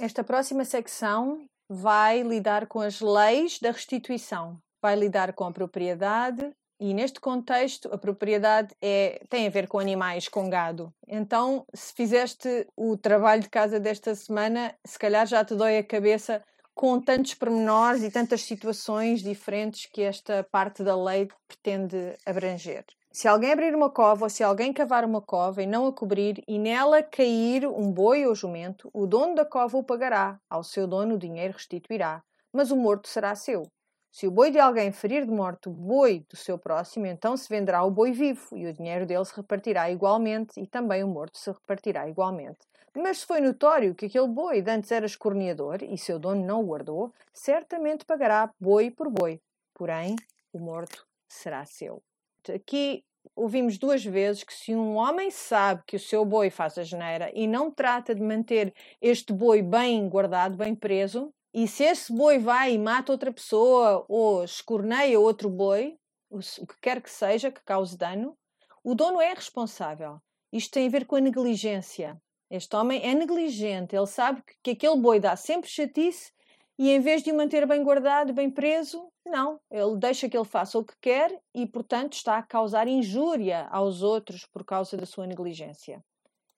[0.00, 6.50] Esta próxima secção vai lidar com as leis da restituição, vai lidar com a propriedade
[6.80, 10.92] e neste contexto a propriedade é, tem a ver com animais, com gado.
[11.06, 15.84] Então, se fizeste o trabalho de casa desta semana, se calhar já te dói a
[15.84, 16.42] cabeça
[16.74, 22.84] com tantos pormenores e tantas situações diferentes que esta parte da lei pretende abranger.
[23.14, 26.42] Se alguém abrir uma cova ou se alguém cavar uma cova e não a cobrir
[26.48, 30.86] e nela cair um boi ou jumento, o dono da cova o pagará, ao seu
[30.86, 33.70] dono o dinheiro restituirá, mas o morto será seu.
[34.10, 37.50] Se o boi de alguém ferir de morte o boi do seu próximo, então se
[37.50, 41.36] venderá o boi vivo e o dinheiro dele se repartirá igualmente e também o morto
[41.36, 42.60] se repartirá igualmente.
[42.96, 46.62] Mas se foi notório que aquele boi de antes era escorneador e seu dono não
[46.62, 49.38] o guardou, certamente pagará boi por boi,
[49.74, 50.16] porém
[50.50, 52.02] o morto será seu.
[52.50, 53.04] Aqui
[53.36, 57.30] ouvimos duas vezes que se um homem sabe que o seu boi faz a geneira
[57.34, 62.38] e não trata de manter este boi bem guardado, bem preso, e se esse boi
[62.38, 65.96] vai e mata outra pessoa ou escorneia outro boi,
[66.30, 68.36] o que quer que seja que cause dano,
[68.82, 70.18] o dono é responsável.
[70.50, 72.16] Isto tem a ver com a negligência.
[72.50, 76.32] Este homem é negligente, ele sabe que aquele boi dá sempre chatice
[76.78, 80.44] e em vez de o manter bem guardado, bem preso, não, ele deixa que ele
[80.44, 85.06] faça o que quer e, portanto, está a causar injúria aos outros por causa da
[85.06, 86.02] sua negligência.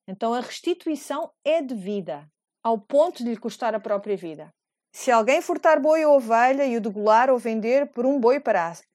[0.06, 2.28] Então a restituição é devida,
[2.62, 4.52] ao ponto de lhe custar a própria vida.
[4.92, 8.40] Se alguém furtar boi ou ovelha e o degolar ou vender por um boi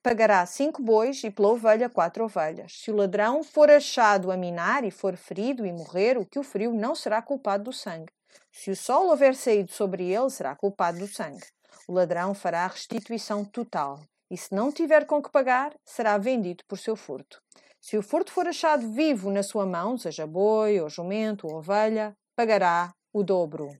[0.01, 2.71] pagará cinco bois e pela ovelha quatro ovelhas.
[2.71, 6.43] Se o ladrão for achado a minar e for ferido e morrer, o que o
[6.43, 8.13] feriu não será culpado do sangue.
[8.49, 11.45] Se o sol houver saído sobre ele, será culpado do sangue.
[11.89, 13.99] O ladrão fará restituição total,
[14.29, 17.41] e se não tiver com que pagar, será vendido por seu furto.
[17.81, 22.15] Se o furto for achado vivo na sua mão, seja boi, ou jumento, ou ovelha,
[22.35, 23.75] pagará o dobro.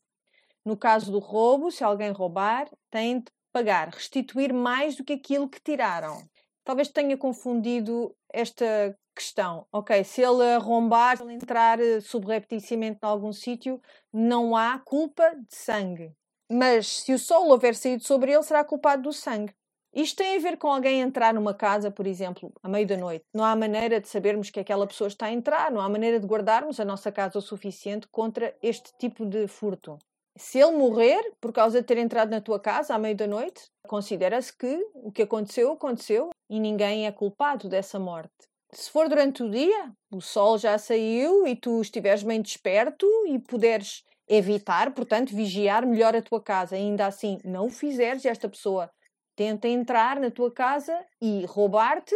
[0.66, 5.48] No caso do roubo, se alguém roubar, tem de pagar, restituir mais do que aquilo
[5.48, 6.28] que tiraram.
[6.64, 9.68] Talvez tenha confundido esta questão.
[9.72, 13.80] Ok, se ele arrombar, se ele entrar eh, subrepticiamente em algum sítio,
[14.12, 16.12] não há culpa de sangue.
[16.52, 19.54] Mas se o sol houver saído sobre ele, será culpado do sangue.
[19.94, 23.26] Isto tem a ver com alguém entrar numa casa, por exemplo, à meio da noite.
[23.34, 26.28] Não há maneira de sabermos que aquela pessoa está a entrar, não há maneira de
[26.28, 29.98] guardarmos a nossa casa o suficiente contra este tipo de furto.
[30.38, 33.64] Se ele morrer por causa de ter entrado na tua casa à meio da noite,
[33.88, 38.48] considera-se que o que aconteceu, aconteceu e ninguém é culpado dessa morte.
[38.72, 43.40] Se for durante o dia, o sol já saiu e tu estiveres bem desperto e
[43.40, 46.76] puderes evitar, portanto, vigiar melhor a tua casa.
[46.76, 48.90] Ainda assim, não o fizeres, esta pessoa
[49.36, 52.16] tenta entrar na tua casa e roubar-te,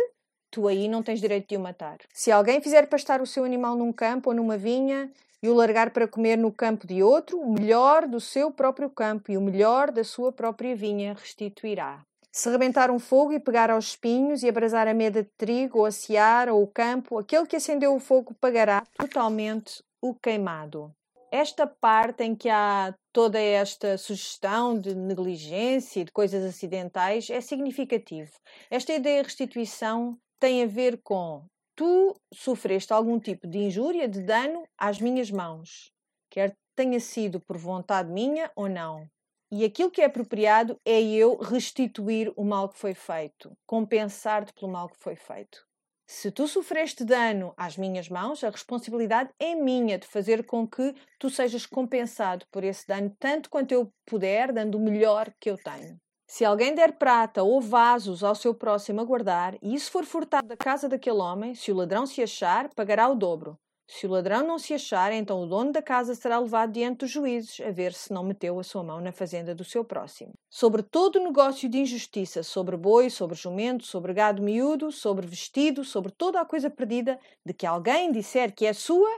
[0.52, 1.98] tu aí não tens direito de o matar.
[2.14, 5.10] Se alguém fizer pastar o seu animal num campo ou numa vinha
[5.42, 9.32] e o largar para comer no campo de outro, o melhor do seu próprio campo
[9.32, 12.02] e o melhor da sua própria vinha restituirá.
[12.32, 15.86] Se rebentar um fogo e pegar aos espinhos e abrasar a meda de trigo, ou
[15.86, 20.92] a seara ou o campo, aquele que acendeu o fogo pagará totalmente o queimado.
[21.36, 27.42] Esta parte em que há toda esta sugestão de negligência e de coisas acidentais é
[27.42, 28.32] significativo.
[28.70, 31.44] Esta ideia de restituição tem a ver com
[31.76, 35.92] tu sofreste algum tipo de injúria, de dano às minhas mãos,
[36.30, 39.08] quer tenha sido por vontade minha ou não.
[39.52, 44.72] E aquilo que é apropriado é eu restituir o mal que foi feito, compensar-te pelo
[44.72, 45.66] mal que foi feito.
[46.06, 50.94] Se tu sofreste dano às minhas mãos, a responsabilidade é minha de fazer com que
[51.18, 55.58] tu sejas compensado por esse dano, tanto quanto eu puder, dando o melhor que eu
[55.58, 55.98] tenho.
[56.28, 60.48] Se alguém der prata ou vasos ao seu próximo a guardar, e isso for furtado
[60.48, 63.58] da casa daquele homem, se o ladrão se achar, pagará o dobro.
[63.88, 67.12] Se o ladrão não se achar, então o dono da casa será levado diante dos
[67.12, 70.34] juízes, a ver se não meteu a sua mão na fazenda do seu próximo.
[70.50, 76.12] Sobre todo negócio de injustiça, sobre boi, sobre jumento, sobre gado miúdo, sobre vestido, sobre
[76.12, 79.10] toda a coisa perdida, de que alguém disser que é sua,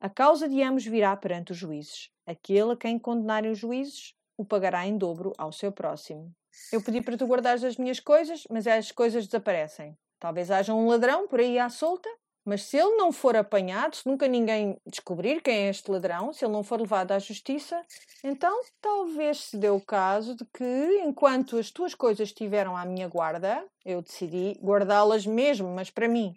[0.00, 2.10] a causa de ambos virá perante os juízes.
[2.26, 6.30] Aquele a quem condenarem os juízes, o pagará em dobro ao seu próximo.
[6.72, 9.96] Eu pedi para tu guardares as minhas coisas, mas as coisas desaparecem.
[10.18, 12.08] Talvez haja um ladrão por aí à solta
[12.44, 16.44] mas se ele não for apanhado, se nunca ninguém descobrir quem é este ladrão, se
[16.44, 17.80] ele não for levado à justiça,
[18.24, 23.08] então talvez se dê o caso de que, enquanto as tuas coisas estiveram à minha
[23.08, 26.34] guarda, eu decidi guardá-las mesmo, mas para mim.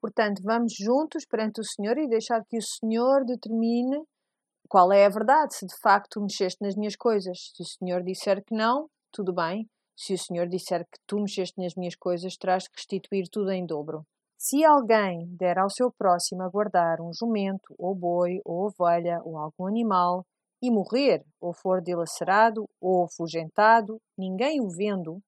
[0.00, 4.02] Portanto, vamos juntos perante o Senhor e deixar que o Senhor determine
[4.68, 7.52] qual é a verdade, se de facto mexeste nas minhas coisas.
[7.54, 9.68] Se o Senhor disser que não, tudo bem.
[9.94, 13.66] Se o Senhor disser que tu mexeste nas minhas coisas, terás que restituir tudo em
[13.66, 14.04] dobro.
[14.44, 19.38] Se alguém der ao seu próximo a guardar um jumento, ou boi, ou ovelha, ou
[19.38, 20.26] algum animal,
[20.60, 25.20] e morrer, ou for dilacerado, ou afugentado, ninguém o vendo,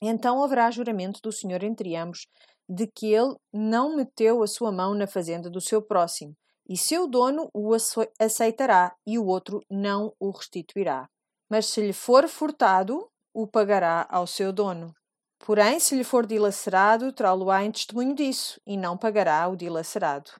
[0.00, 2.26] então haverá juramento do Senhor entre ambos,
[2.66, 6.32] de que ele não meteu a sua mão na fazenda do seu próximo,
[6.66, 7.74] e seu dono o
[8.18, 11.10] aceitará e o outro não o restituirá.
[11.46, 14.94] Mas se lhe for furtado, o pagará ao seu dono.
[15.44, 20.30] Porém, se lhe for dilacerado, trá-lo-á em testemunho disso, e não pagará o dilacerado.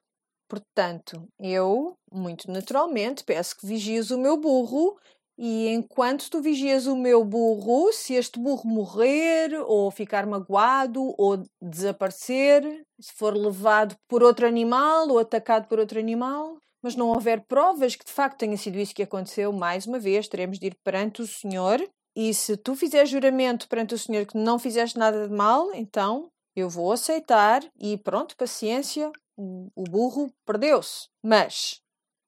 [0.47, 4.97] Portanto, eu, muito naturalmente, peço que vigies o meu burro
[5.37, 11.43] e enquanto tu vigias o meu burro, se este burro morrer, ou ficar magoado, ou
[11.61, 12.63] desaparecer,
[13.01, 17.95] se for levado por outro animal ou atacado por outro animal, mas não houver provas
[17.95, 21.21] que de facto tenha sido isso que aconteceu, mais uma vez teremos de ir perante
[21.21, 21.81] o Senhor.
[22.15, 26.29] E se tu fizeres juramento perante o Senhor que não fizeste nada de mal, então
[26.55, 31.07] eu vou aceitar e pronto, paciência, o burro perdeu-se.
[31.23, 31.81] Mas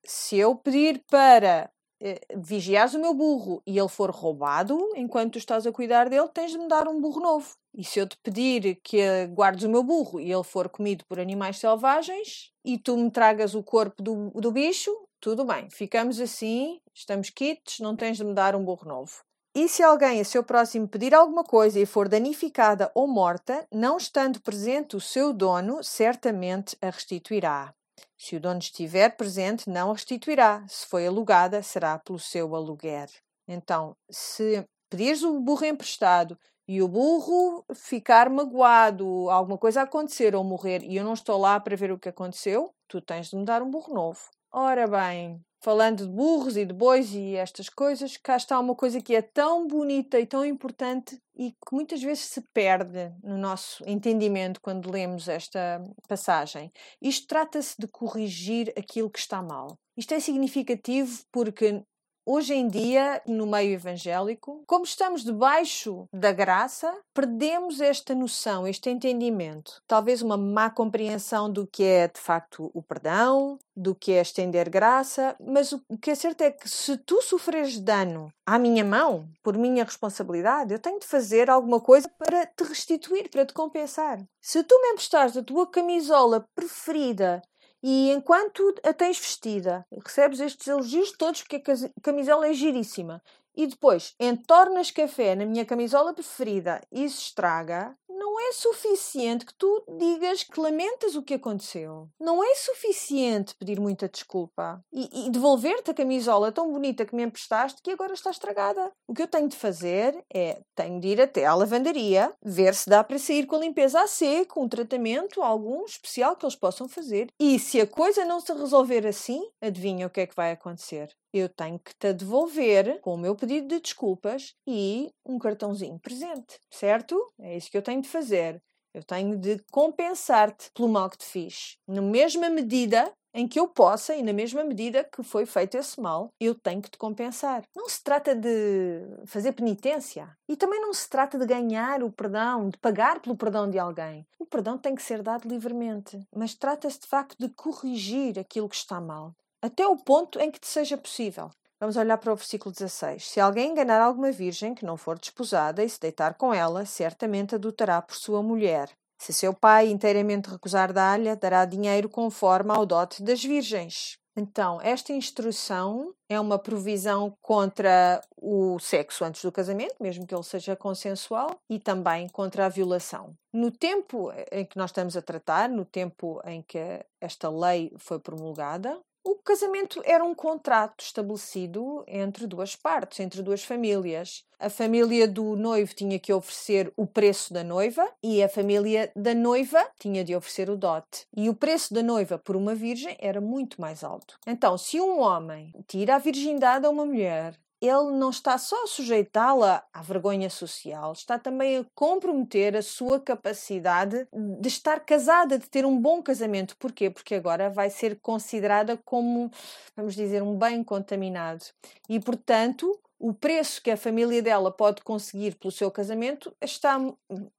[0.03, 1.69] se eu pedir para
[2.01, 6.27] eh, vigias o meu burro e ele for roubado, enquanto tu estás a cuidar dele,
[6.29, 7.55] tens de me dar um burro novo.
[7.73, 11.19] E se eu te pedir que guardes o meu burro e ele for comido por
[11.19, 16.79] animais selvagens e tu me tragas o corpo do, do bicho, tudo bem, ficamos assim,
[16.93, 19.23] estamos quites, não tens de me dar um burro novo.
[19.57, 23.95] E se alguém a seu próximo pedir alguma coisa e for danificada ou morta, não
[23.95, 27.73] estando presente o seu dono, certamente a restituirá.
[28.17, 30.65] Se o dono estiver presente, não a restituirá.
[30.67, 33.07] Se foi alugada, será pelo seu aluguer.
[33.47, 36.37] Então, se pedires o burro emprestado
[36.67, 41.57] e o burro ficar magoado, alguma coisa acontecer ou morrer e eu não estou lá
[41.61, 44.19] para ver o que aconteceu, tu tens de me dar um burro novo.
[44.51, 49.01] Ora bem, falando de burros e de bois e estas coisas, cá está uma coisa
[49.01, 53.83] que é tão bonita e tão importante e que muitas vezes se perde no nosso
[53.87, 56.71] entendimento quando lemos esta passagem.
[57.01, 59.75] Isto trata-se de corrigir aquilo que está mal.
[59.97, 61.81] Isto é significativo porque
[62.27, 68.89] Hoje em dia, no meio evangélico, como estamos debaixo da graça, perdemos esta noção, este
[68.89, 69.79] entendimento.
[69.85, 74.71] Talvez uma má compreensão do que é de facto o perdão, do que é estender
[74.71, 79.29] graça, mas o que é certo é que se tu sofreres dano à minha mão,
[79.43, 84.19] por minha responsabilidade, eu tenho de fazer alguma coisa para te restituir, para te compensar.
[84.41, 87.43] Se tu me emprestares a tua camisola preferida
[87.87, 93.21] e enquanto a tens vestida, recebes estes elogios todos porque a camisola é giríssima.
[93.55, 97.95] E depois entornas café na minha camisola preferida e se estraga,
[98.35, 102.09] não é suficiente que tu digas que lamentas o que aconteceu.
[102.19, 107.23] Não é suficiente pedir muita desculpa e, e devolver-te a camisola tão bonita que me
[107.23, 108.91] emprestaste que agora está estragada.
[109.07, 112.89] O que eu tenho de fazer é, tenho de ir até à lavandaria, ver se
[112.89, 116.89] dá para sair com a limpeza a seco, um tratamento, algum especial que eles possam
[116.89, 117.27] fazer.
[117.39, 121.15] E se a coisa não se resolver assim, adivinha o que é que vai acontecer?
[121.39, 126.59] Eu tenho que te devolver com o meu pedido de desculpas e um cartãozinho presente,
[126.71, 127.31] certo?
[127.39, 128.61] É isso que eu tenho de fazer.
[128.93, 131.77] Eu tenho de compensar-te pelo mal que te fiz.
[131.85, 135.99] Na mesma medida em que eu possa e na mesma medida que foi feito esse
[135.99, 137.63] mal, eu tenho que te compensar.
[137.75, 142.69] Não se trata de fazer penitência e também não se trata de ganhar o perdão,
[142.69, 144.25] de pagar pelo perdão de alguém.
[144.39, 148.77] O perdão tem que ser dado livremente, mas trata-se de facto de corrigir aquilo que
[148.77, 149.33] está mal
[149.65, 151.49] até o ponto em que te seja possível.
[151.79, 153.27] Vamos olhar para o versículo 16.
[153.31, 157.55] Se alguém enganar alguma virgem que não for desposada e se deitar com ela, certamente
[157.55, 158.91] adotará por sua mulher.
[159.17, 164.19] Se seu pai inteiramente recusar dar-lhe, dará dinheiro conforme ao dote das virgens.
[164.37, 170.43] Então, esta instrução é uma provisão contra o sexo antes do casamento, mesmo que ele
[170.43, 173.33] seja consensual, e também contra a violação.
[173.51, 178.19] No tempo em que nós estamos a tratar, no tempo em que esta lei foi
[178.19, 184.45] promulgada, o casamento era um contrato estabelecido entre duas partes, entre duas famílias.
[184.59, 189.33] A família do noivo tinha que oferecer o preço da noiva e a família da
[189.33, 191.25] noiva tinha de oferecer o dote.
[191.35, 194.37] E o preço da noiva por uma virgem era muito mais alto.
[194.45, 198.87] Então, se um homem tira a virgindade a uma mulher ele não está só a
[198.87, 205.69] sujeitá-la à vergonha social, está também a comprometer a sua capacidade de estar casada, de
[205.69, 206.75] ter um bom casamento.
[206.77, 207.09] Porquê?
[207.09, 209.51] Porque agora vai ser considerada como,
[209.95, 211.65] vamos dizer, um bem contaminado.
[212.09, 216.99] E, portanto, o preço que a família dela pode conseguir pelo seu casamento está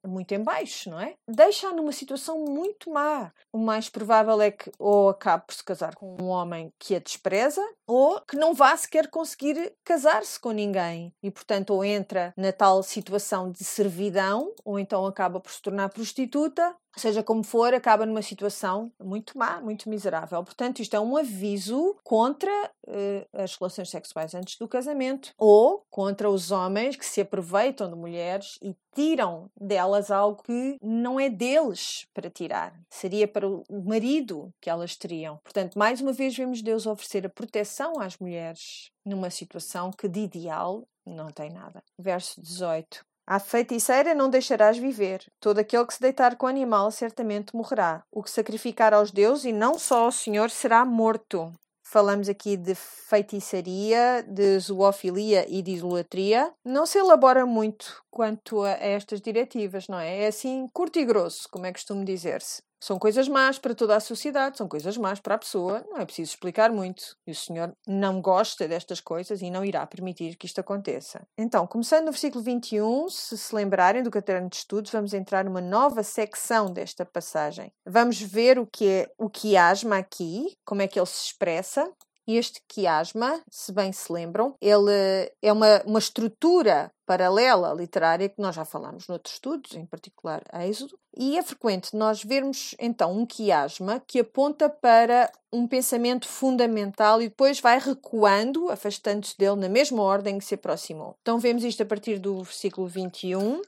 [0.07, 1.15] muito em baixo, não é?
[1.29, 3.33] Deixa-a numa situação muito má.
[3.53, 6.99] O mais provável é que ou acabe por se casar com um homem que a
[6.99, 12.53] despreza ou que não vá sequer conseguir casar-se com ninguém e, portanto, ou entra na
[12.53, 18.07] tal situação de servidão ou então acaba por se tornar prostituta seja como for, acaba
[18.07, 20.43] numa situação muito má, muito miserável.
[20.43, 22.51] Portanto, isto é um aviso contra
[22.87, 27.97] uh, as relações sexuais antes do casamento ou contra os homens que se aproveitam de
[27.97, 32.75] mulheres e tiram delas algo que não é deles para tirar.
[32.91, 35.39] Seria para o marido que elas teriam.
[35.45, 40.21] Portanto, mais uma vez vemos Deus oferecer a proteção às mulheres numa situação que de
[40.21, 41.83] ideal não tem nada.
[41.99, 43.06] Verso 18.
[43.29, 45.27] A feiticeira não deixarás viver.
[45.41, 48.05] Todo aquele que se deitar com o animal certamente morrerá.
[48.13, 51.53] O que sacrificar aos deuses e não só ao Senhor será morto.
[51.83, 56.53] Falamos aqui de feitiçaria, de zoofilia e de idolatria.
[56.65, 60.23] Não se elabora muito quanto a estas diretivas, não é?
[60.23, 62.63] É assim curto e grosso, como é costume dizer-se.
[62.81, 66.05] São coisas más para toda a sociedade, são coisas más para a pessoa, não é
[66.05, 67.17] preciso explicar muito.
[67.27, 71.27] E o Senhor não gosta destas coisas e não irá permitir que isto aconteça.
[71.39, 75.61] Então, começando no versículo 21, se se lembrarem do caderno de estudos, vamos entrar numa
[75.61, 77.73] nova secção desta passagem.
[77.85, 81.91] Vamos ver o que é o quiasma aqui, como é que ele se expressa,
[82.35, 88.57] este quiasma, se bem se lembram, ele é uma, uma estrutura paralela literária que nós
[88.57, 94.03] já falamos noutros estudos, em particular Êxodo, e é frequente nós vermos então um quiasma
[94.07, 100.39] que aponta para um pensamento fundamental e depois vai recuando, afastando-se dele na mesma ordem
[100.39, 101.17] que se aproximou.
[101.23, 103.63] Então vemos isto a partir do versículo 21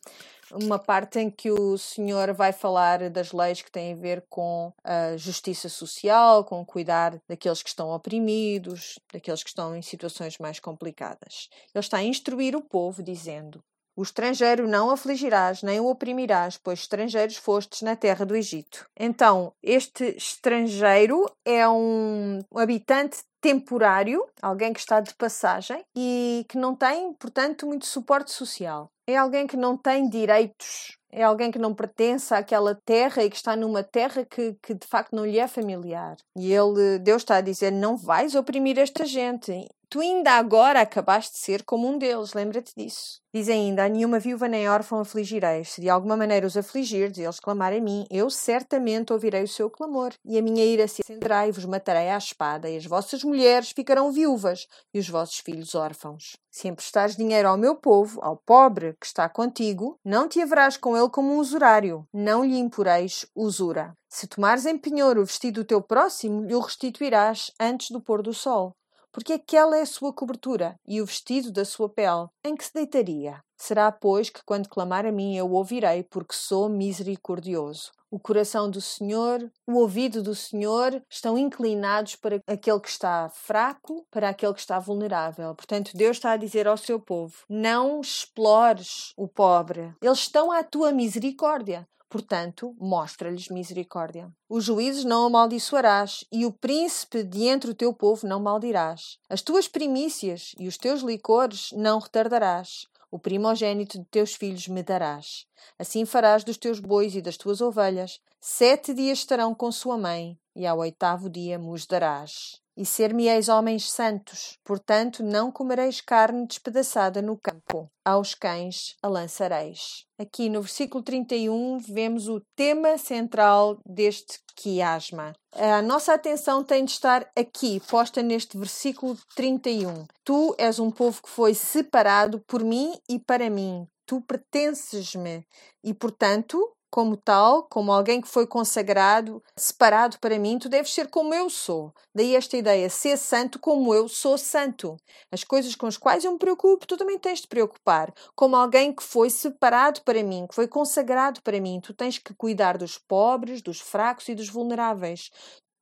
[0.53, 4.73] uma parte em que o senhor vai falar das leis que têm a ver com
[4.85, 10.61] a justiça social, com cuidar daqueles que estão oprimidos, daqueles que estão em situações mais
[10.61, 11.49] complicadas.
[11.75, 13.63] Ele está a instruir o povo, dizendo:
[13.99, 18.87] o estrangeiro não afligirás, nem o oprimirás, pois estrangeiros fostes na terra do Egito.
[18.97, 26.77] Então, este estrangeiro é um habitante temporário, alguém que está de passagem e que não
[26.77, 28.89] tem, portanto, muito suporte social.
[29.09, 33.37] É alguém que não tem direitos, é alguém que não pertence àquela terra e que
[33.37, 36.15] está numa terra que, que de facto não lhe é familiar.
[36.37, 39.67] E ele, Deus está a dizer: não vais oprimir esta gente.
[39.91, 43.23] Tu ainda agora acabaste de ser como um deles, lembra-te disso.
[43.33, 45.71] Diz ainda: A nenhuma viúva nem órfão afligireis.
[45.71, 49.49] Se de alguma maneira os afligirdes e eles clamarem a mim, eu certamente ouvirei o
[49.49, 50.13] seu clamor.
[50.27, 53.71] E a minha ira se acenderá e vos matarei à espada, e as vossas mulheres
[53.71, 56.37] ficarão viúvas, e os vossos filhos órfãos.
[56.51, 60.99] Se emprestares dinheiro ao meu povo, ao pobre que está contigo, não te haverás com
[60.99, 63.95] ele como um usurário, não lhe imporeis usura.
[64.07, 68.21] Se tomares em penhor o vestido do teu próximo, lhe o restituirás antes do pôr
[68.21, 68.75] do sol
[69.13, 72.73] porque aquela é a sua cobertura e o vestido da sua pele, em que se
[72.75, 73.43] deitaria.
[73.57, 77.91] Será, pois, que quando clamar a mim eu ouvirei, porque sou misericordioso.
[78.11, 84.07] O coração do Senhor, o ouvido do Senhor estão inclinados para aquele que está fraco,
[84.11, 85.55] para aquele que está vulnerável.
[85.55, 89.95] Portanto, Deus está a dizer ao seu povo: não explores o pobre.
[90.01, 91.87] Eles estão à tua misericórdia.
[92.09, 94.33] Portanto, mostra-lhes misericórdia.
[94.49, 99.19] Os juízes não amaldiçoarás, e o príncipe de entre o teu povo não maldirás.
[99.29, 102.87] As tuas primícias e os teus licores não retardarás.
[103.11, 105.47] O primogênito de teus filhos me darás.
[105.79, 108.21] Assim farás dos teus bois e das tuas ovelhas.
[108.41, 113.91] Sete dias estarão com sua mãe, e ao oitavo dia mos darás e ser-me-eis homens
[113.91, 114.57] santos.
[114.65, 117.91] Portanto, não comereis carne despedaçada no campo.
[118.05, 120.05] Aos cães a lançareis.
[120.17, 125.33] Aqui no versículo 31 vemos o tema central deste quiasma.
[125.53, 130.07] A nossa atenção tem de estar aqui, posta neste versículo 31.
[130.25, 133.89] Tu és um povo que foi separado por mim e para mim.
[134.07, 135.45] Tu pertences-me
[135.85, 136.59] e, portanto,
[136.91, 141.51] como tal, como alguém que foi consagrado, separado para mim, tu deves ser como eu
[141.51, 141.93] sou.
[142.15, 144.97] Daí esta ideia, ser santo como eu sou santo.
[145.31, 148.13] As coisas com as quais eu me preocupo, tu também tens de preocupar.
[148.35, 152.35] Como alguém que foi separado para mim, que foi consagrado para mim, tu tens que
[152.35, 155.31] cuidar dos pobres, dos fracos e dos vulneráveis.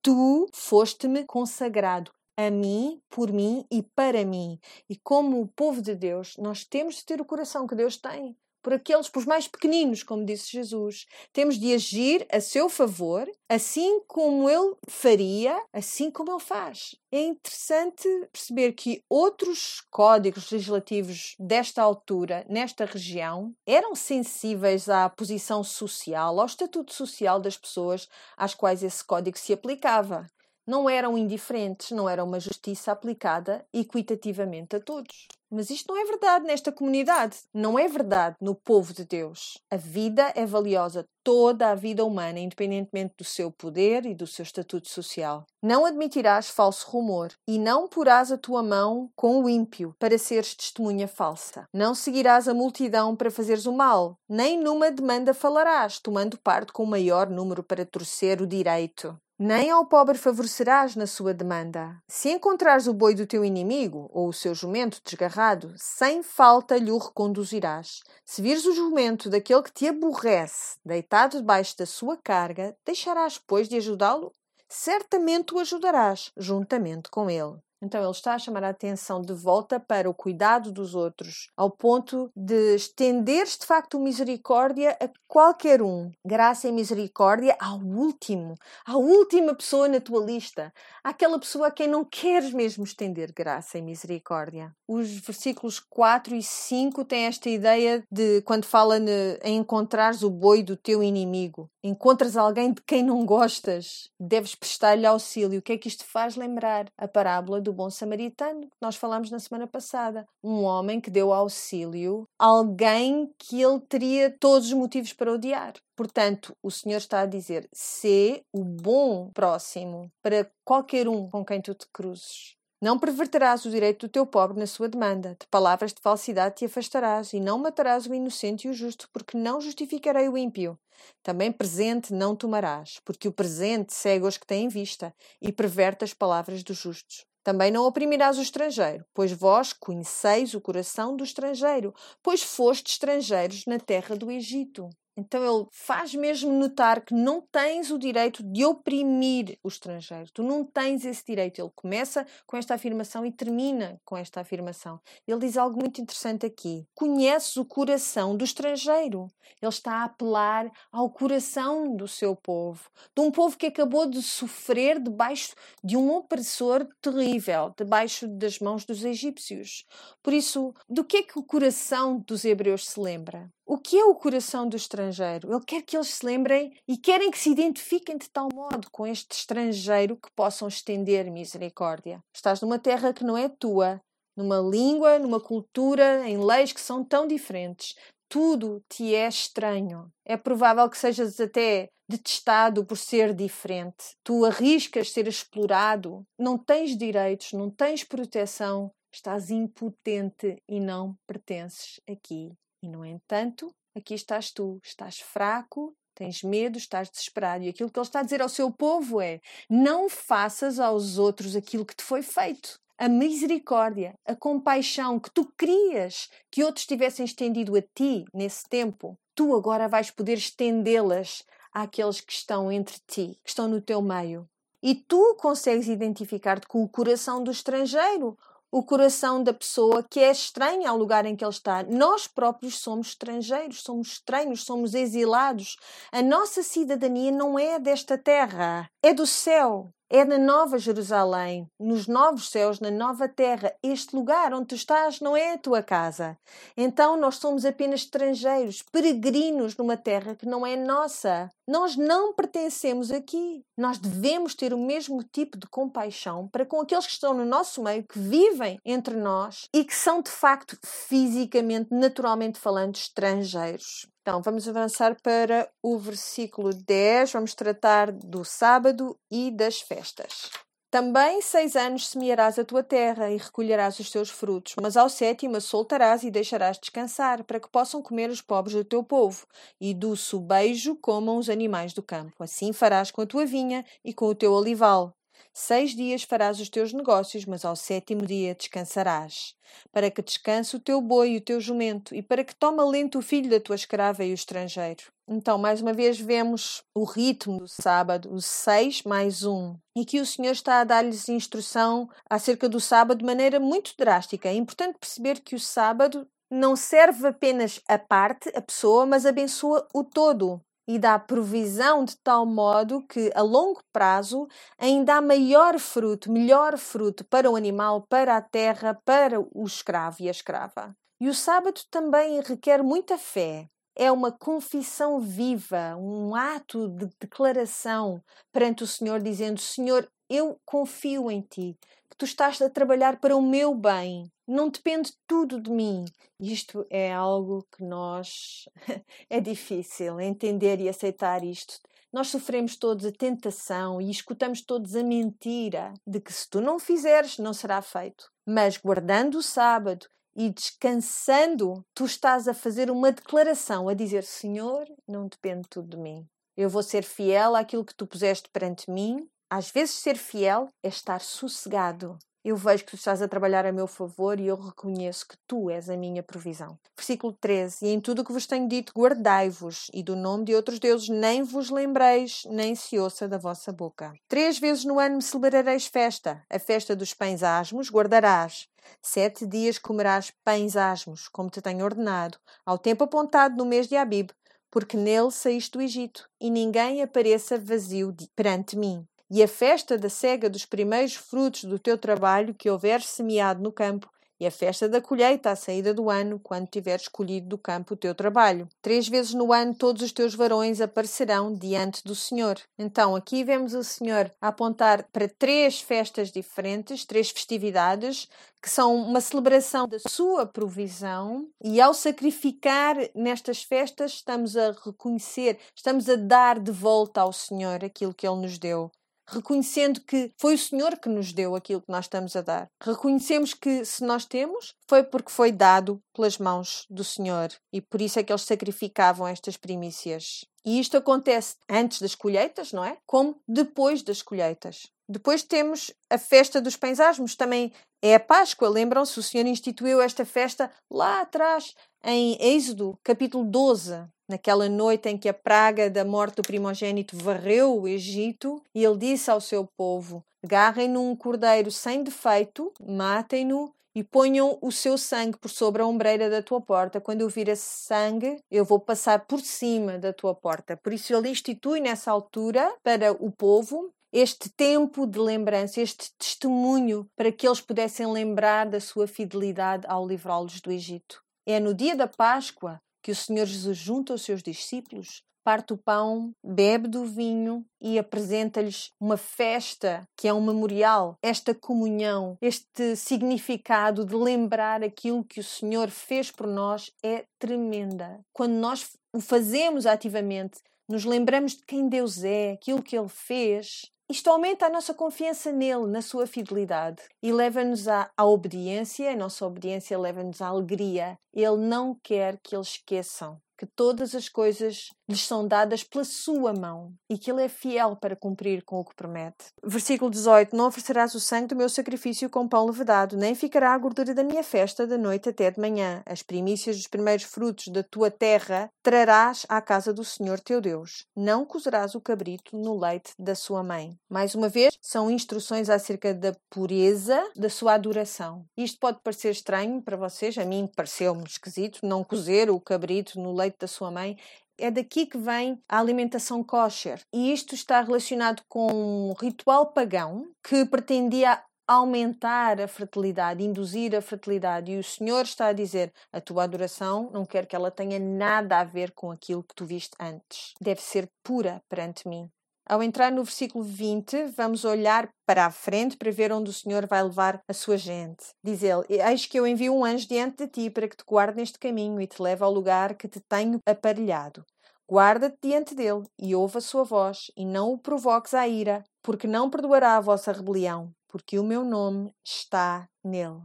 [0.02, 4.58] Tu foste-me consagrado a mim, por mim e para mim.
[4.88, 8.36] E como o povo de Deus, nós temos de ter o coração que Deus tem
[8.66, 11.06] por aqueles, por mais pequeninos, como disse Jesus.
[11.32, 16.96] Temos de agir a seu favor, assim como ele faria, assim como ele faz.
[17.12, 25.62] É interessante perceber que outros códigos legislativos desta altura, nesta região, eram sensíveis à posição
[25.62, 30.26] social, ao estatuto social das pessoas às quais esse código se aplicava.
[30.66, 35.28] Não eram indiferentes, não era uma justiça aplicada equitativamente a todos.
[35.48, 39.58] Mas isto não é verdade nesta comunidade, não é verdade no povo de Deus.
[39.70, 44.42] A vida é valiosa, toda a vida humana, independentemente do seu poder e do seu
[44.42, 45.44] estatuto social.
[45.62, 50.54] Não admitirás falso rumor e não porás a tua mão com o ímpio para seres
[50.54, 51.64] testemunha falsa.
[51.72, 56.82] Não seguirás a multidão para fazeres o mal, nem numa demanda falarás, tomando parte com
[56.82, 59.16] o maior número para torcer o direito.
[59.38, 62.02] Nem ao pobre favorecerás na sua demanda.
[62.08, 66.90] Se encontrares o boi do teu inimigo, ou o seu jumento desgarrado, sem falta lhe
[66.90, 68.00] o reconduzirás.
[68.24, 73.68] Se vires o jumento daquele que te aborrece, deitado debaixo da sua carga, deixarás, pois,
[73.68, 74.32] de ajudá-lo?
[74.70, 77.58] Certamente o ajudarás, juntamente com ele.
[77.82, 81.70] Então ele está a chamar a atenção de volta para o cuidado dos outros, ao
[81.70, 86.10] ponto de estender de facto misericórdia a qualquer um.
[86.24, 88.54] Graça e misericórdia ao último,
[88.86, 90.72] à última pessoa na tua lista,
[91.04, 94.72] àquela pessoa a quem não queres mesmo estender graça e misericórdia.
[94.88, 98.98] Os versículos 4 e 5 têm esta ideia de quando fala
[99.44, 101.68] em encontrares o boi do teu inimigo.
[101.82, 105.58] Encontras alguém de quem não gostas, deves prestar-lhe auxílio.
[105.58, 106.86] O que é que isto faz lembrar?
[106.96, 110.26] A parábola do bom samaritano, que nós falamos na semana passada.
[110.42, 115.74] Um homem que deu auxílio a alguém que ele teria todos os motivos para odiar.
[115.96, 121.60] Portanto, o Senhor está a dizer: sê o bom próximo para qualquer um com quem
[121.60, 122.56] tu te cruzes.
[122.80, 125.34] Não perverterás o direito do teu pobre na sua demanda.
[125.40, 129.36] De palavras de falsidade te afastarás, e não matarás o inocente e o justo, porque
[129.36, 130.78] não justificarei o ímpio.
[131.22, 136.12] Também presente não tomarás, porque o presente cega os que têm vista, e perverte as
[136.12, 137.24] palavras dos justos.
[137.46, 143.66] Também não oprimirás o estrangeiro, pois vós conheceis o coração do estrangeiro, pois foste estrangeiros
[143.66, 144.90] na terra do Egito.
[145.16, 150.30] Então ele faz mesmo notar que não tens o direito de oprimir o estrangeiro.
[150.30, 151.58] Tu não tens esse direito.
[151.58, 155.00] Ele começa com esta afirmação e termina com esta afirmação.
[155.26, 156.86] Ele diz algo muito interessante aqui.
[156.94, 159.26] Conheces o coração do estrangeiro.
[159.62, 164.22] Ele está a apelar ao coração do seu povo, de um povo que acabou de
[164.22, 169.86] sofrer debaixo de um opressor terrível, debaixo das mãos dos egípcios.
[170.22, 173.50] Por isso, do que é que o coração dos hebreus se lembra?
[173.68, 175.52] O que é o coração do estrangeiro?
[175.52, 179.04] Ele quer que eles se lembrem e querem que se identifiquem de tal modo com
[179.04, 182.20] este estrangeiro que possam estender misericórdia.
[182.32, 184.00] Estás numa terra que não é tua,
[184.36, 187.96] numa língua, numa cultura, em leis que são tão diferentes.
[188.28, 190.12] Tudo te é estranho.
[190.24, 194.14] É provável que sejas até detestado por ser diferente.
[194.22, 201.98] Tu arriscas ser explorado, não tens direitos, não tens proteção, estás impotente e não pertences
[202.08, 202.52] aqui.
[202.82, 207.64] E, no entanto, aqui estás tu, estás fraco, tens medo, estás desesperado.
[207.64, 211.54] E aquilo que ele está a dizer ao seu povo é: não faças aos outros
[211.54, 212.80] aquilo que te foi feito.
[212.98, 219.18] A misericórdia, a compaixão que tu querias que outros tivessem estendido a ti nesse tempo,
[219.34, 224.48] tu agora vais poder estendê-las àqueles que estão entre ti, que estão no teu meio.
[224.82, 228.38] E tu consegues identificar-te com o coração do estrangeiro
[228.70, 231.82] o coração da pessoa que é estranha ao lugar em que ele está.
[231.84, 235.76] Nós próprios somos estrangeiros, somos estranhos, somos exilados.
[236.12, 239.95] A nossa cidadania não é desta terra, é do céu.
[240.08, 243.74] É na Nova Jerusalém, nos novos céus, na nova terra.
[243.82, 246.38] Este lugar onde tu estás não é a tua casa.
[246.76, 251.50] Então nós somos apenas estrangeiros, peregrinos numa terra que não é nossa.
[251.66, 253.64] Nós não pertencemos aqui.
[253.76, 257.82] Nós devemos ter o mesmo tipo de compaixão para com aqueles que estão no nosso
[257.82, 264.06] meio, que vivem entre nós e que são de facto fisicamente, naturalmente falando, estrangeiros.
[264.26, 267.30] Então, vamos avançar para o versículo 10.
[267.30, 270.50] Vamos tratar do sábado e das festas.
[270.90, 275.56] Também seis anos semearás a tua terra e recolherás os seus frutos, mas ao sétimo
[275.56, 279.46] a soltarás e deixarás descansar, para que possam comer os pobres do teu povo,
[279.80, 282.42] e do subejo comam os animais do campo.
[282.42, 285.15] Assim farás com a tua vinha e com o teu olival.
[285.58, 289.54] Seis dias farás os teus negócios, mas ao sétimo dia descansarás,
[289.90, 293.18] para que descanse o teu boi e o teu jumento, e para que tome lento
[293.18, 295.04] o filho da tua escrava e o estrangeiro.
[295.26, 299.74] Então, mais uma vez, vemos o ritmo do sábado, o seis mais um.
[299.96, 304.50] E que o Senhor está a dar-lhes instrução acerca do sábado de maneira muito drástica.
[304.50, 309.88] É importante perceber que o sábado não serve apenas a parte, a pessoa, mas abençoa
[309.94, 314.46] o todo e dá provisão de tal modo que, a longo prazo,
[314.78, 320.18] ainda há maior fruto, melhor fruto para o animal, para a terra, para o escravo
[320.20, 320.94] e a escrava.
[321.20, 323.68] E o sábado também requer muita fé.
[323.98, 328.22] É uma confissão viva, um ato de declaração
[328.52, 331.76] perante o Senhor, dizendo: Senhor, eu confio em ti,
[332.10, 334.30] que tu estás a trabalhar para o meu bem.
[334.46, 336.04] Não depende tudo de mim.
[336.40, 338.68] Isto é algo que nós
[339.28, 341.80] é difícil entender e aceitar isto.
[342.12, 346.78] Nós sofremos todos a tentação e escutamos todos a mentira de que se tu não
[346.78, 348.30] fizeres, não será feito.
[348.46, 354.86] Mas guardando o sábado e descansando, tu estás a fazer uma declaração, a dizer: Senhor,
[355.08, 356.26] não depende tudo de mim.
[356.56, 359.28] Eu vou ser fiel àquilo que tu puseste perante mim.
[359.48, 363.72] Às vezes, ser fiel é estar sossegado, eu vejo que tu estás a trabalhar a
[363.72, 366.78] meu favor e eu reconheço que tu és a minha provisão.
[366.96, 370.54] Versículo 13: E em tudo o que vos tenho dito, guardai-vos, e do nome de
[370.54, 374.12] outros deuses nem vos lembreis, nem se ouça da vossa boca.
[374.28, 376.40] Três vezes no ano me celebrareis festa.
[376.48, 378.68] A festa dos pães asmos guardarás.
[379.02, 383.96] Sete dias comerás pães asmos, como te tenho ordenado, ao tempo apontado no mês de
[383.96, 384.30] Abib,
[384.70, 390.08] porque nele saíste do Egito, e ninguém apareça vazio perante mim e a festa da
[390.08, 394.08] cega dos primeiros frutos do teu trabalho que houveres semeado no campo,
[394.38, 397.96] e a festa da colheita à saída do ano, quando tiveres colhido do campo o
[397.96, 398.68] teu trabalho.
[398.82, 402.60] Três vezes no ano todos os teus varões aparecerão diante do Senhor.
[402.78, 408.28] Então, aqui vemos o Senhor apontar para três festas diferentes, três festividades,
[408.62, 415.58] que são uma celebração da sua provisão, e ao sacrificar nestas festas, estamos a reconhecer,
[415.74, 418.90] estamos a dar de volta ao Senhor aquilo que Ele nos deu
[419.28, 422.68] reconhecendo que foi o Senhor que nos deu aquilo que nós estamos a dar.
[422.82, 428.00] Reconhecemos que se nós temos, foi porque foi dado pelas mãos do Senhor e por
[428.00, 430.44] isso é que eles sacrificavam estas primícias.
[430.64, 432.98] E isto acontece antes das colheitas, não é?
[433.06, 434.88] Como depois das colheitas.
[435.08, 437.72] Depois temos a festa dos pães asmos, também
[438.02, 438.68] é a Páscoa.
[438.68, 445.16] Lembram-se, o Senhor instituiu esta festa lá atrás, em Êxodo, capítulo 12 naquela noite em
[445.16, 449.66] que a praga da morte do primogênito varreu o Egito, e ele disse ao seu
[449.76, 455.86] povo: Garrem num cordeiro sem defeito, matem-no e ponham o seu sangue por sobre a
[455.86, 457.00] ombreira da tua porta.
[457.00, 460.76] Quando eu vir esse sangue, eu vou passar por cima da tua porta.
[460.76, 467.08] Por isso ele institui nessa altura para o povo este tempo de lembrança, este testemunho
[467.16, 471.22] para que eles pudessem lembrar da sua fidelidade ao livrá-los do Egito.
[471.46, 475.78] É no dia da Páscoa que o Senhor Jesus junta os seus discípulos, parte o
[475.78, 482.96] pão, bebe do vinho e apresenta-lhes uma festa que é um memorial, esta comunhão, este
[482.96, 488.18] significado de lembrar aquilo que o Senhor fez por nós é tremenda.
[488.32, 493.82] Quando nós o fazemos ativamente, nos lembramos de quem Deus é, aquilo que Ele fez,
[494.08, 499.10] isto aumenta a nossa confiança nele, na sua fidelidade e leva-nos à, à, obediência.
[499.10, 501.18] A nossa obediência leva-nos à alegria.
[501.34, 506.52] Ele não quer que eles esqueçam que todas as coisas lhes são dadas pela sua
[506.52, 509.46] mão e que ele é fiel para cumprir com o que promete.
[509.64, 513.78] Versículo 18: Não oferecerás o sangue do meu sacrifício com pão levedado, nem ficará a
[513.78, 516.02] gordura da minha festa da noite até de manhã.
[516.04, 521.06] As primícias dos primeiros frutos da tua terra trarás à casa do Senhor teu Deus.
[521.16, 523.98] Não cozerás o cabrito no leite da sua mãe.
[524.08, 528.44] Mais uma vez, são instruções acerca da pureza da sua adoração.
[528.56, 533.32] Isto pode parecer estranho para vocês, a mim pareceu-me esquisito não cozer o cabrito no
[533.32, 534.16] leite leite da sua mãe,
[534.58, 537.00] é daqui que vem a alimentação kosher.
[537.12, 538.66] E isto está relacionado com
[539.10, 544.72] um ritual pagão que pretendia aumentar a fertilidade, induzir a fertilidade.
[544.72, 548.60] E o Senhor está a dizer: a tua adoração não quer que ela tenha nada
[548.60, 550.54] a ver com aquilo que tu viste antes.
[550.60, 552.30] Deve ser pura perante mim.
[552.68, 556.84] Ao entrar no versículo 20, vamos olhar para a frente para ver onde o Senhor
[556.84, 558.24] vai levar a sua gente.
[558.42, 561.36] Diz ele: Eis que eu envio um anjo diante de ti para que te guarde
[561.36, 564.44] neste caminho e te leve ao lugar que te tenho aparelhado.
[564.90, 569.28] Guarda-te diante dele e ouve a sua voz, e não o provoques à ira, porque
[569.28, 573.42] não perdoará a vossa rebelião, porque o meu nome está nele.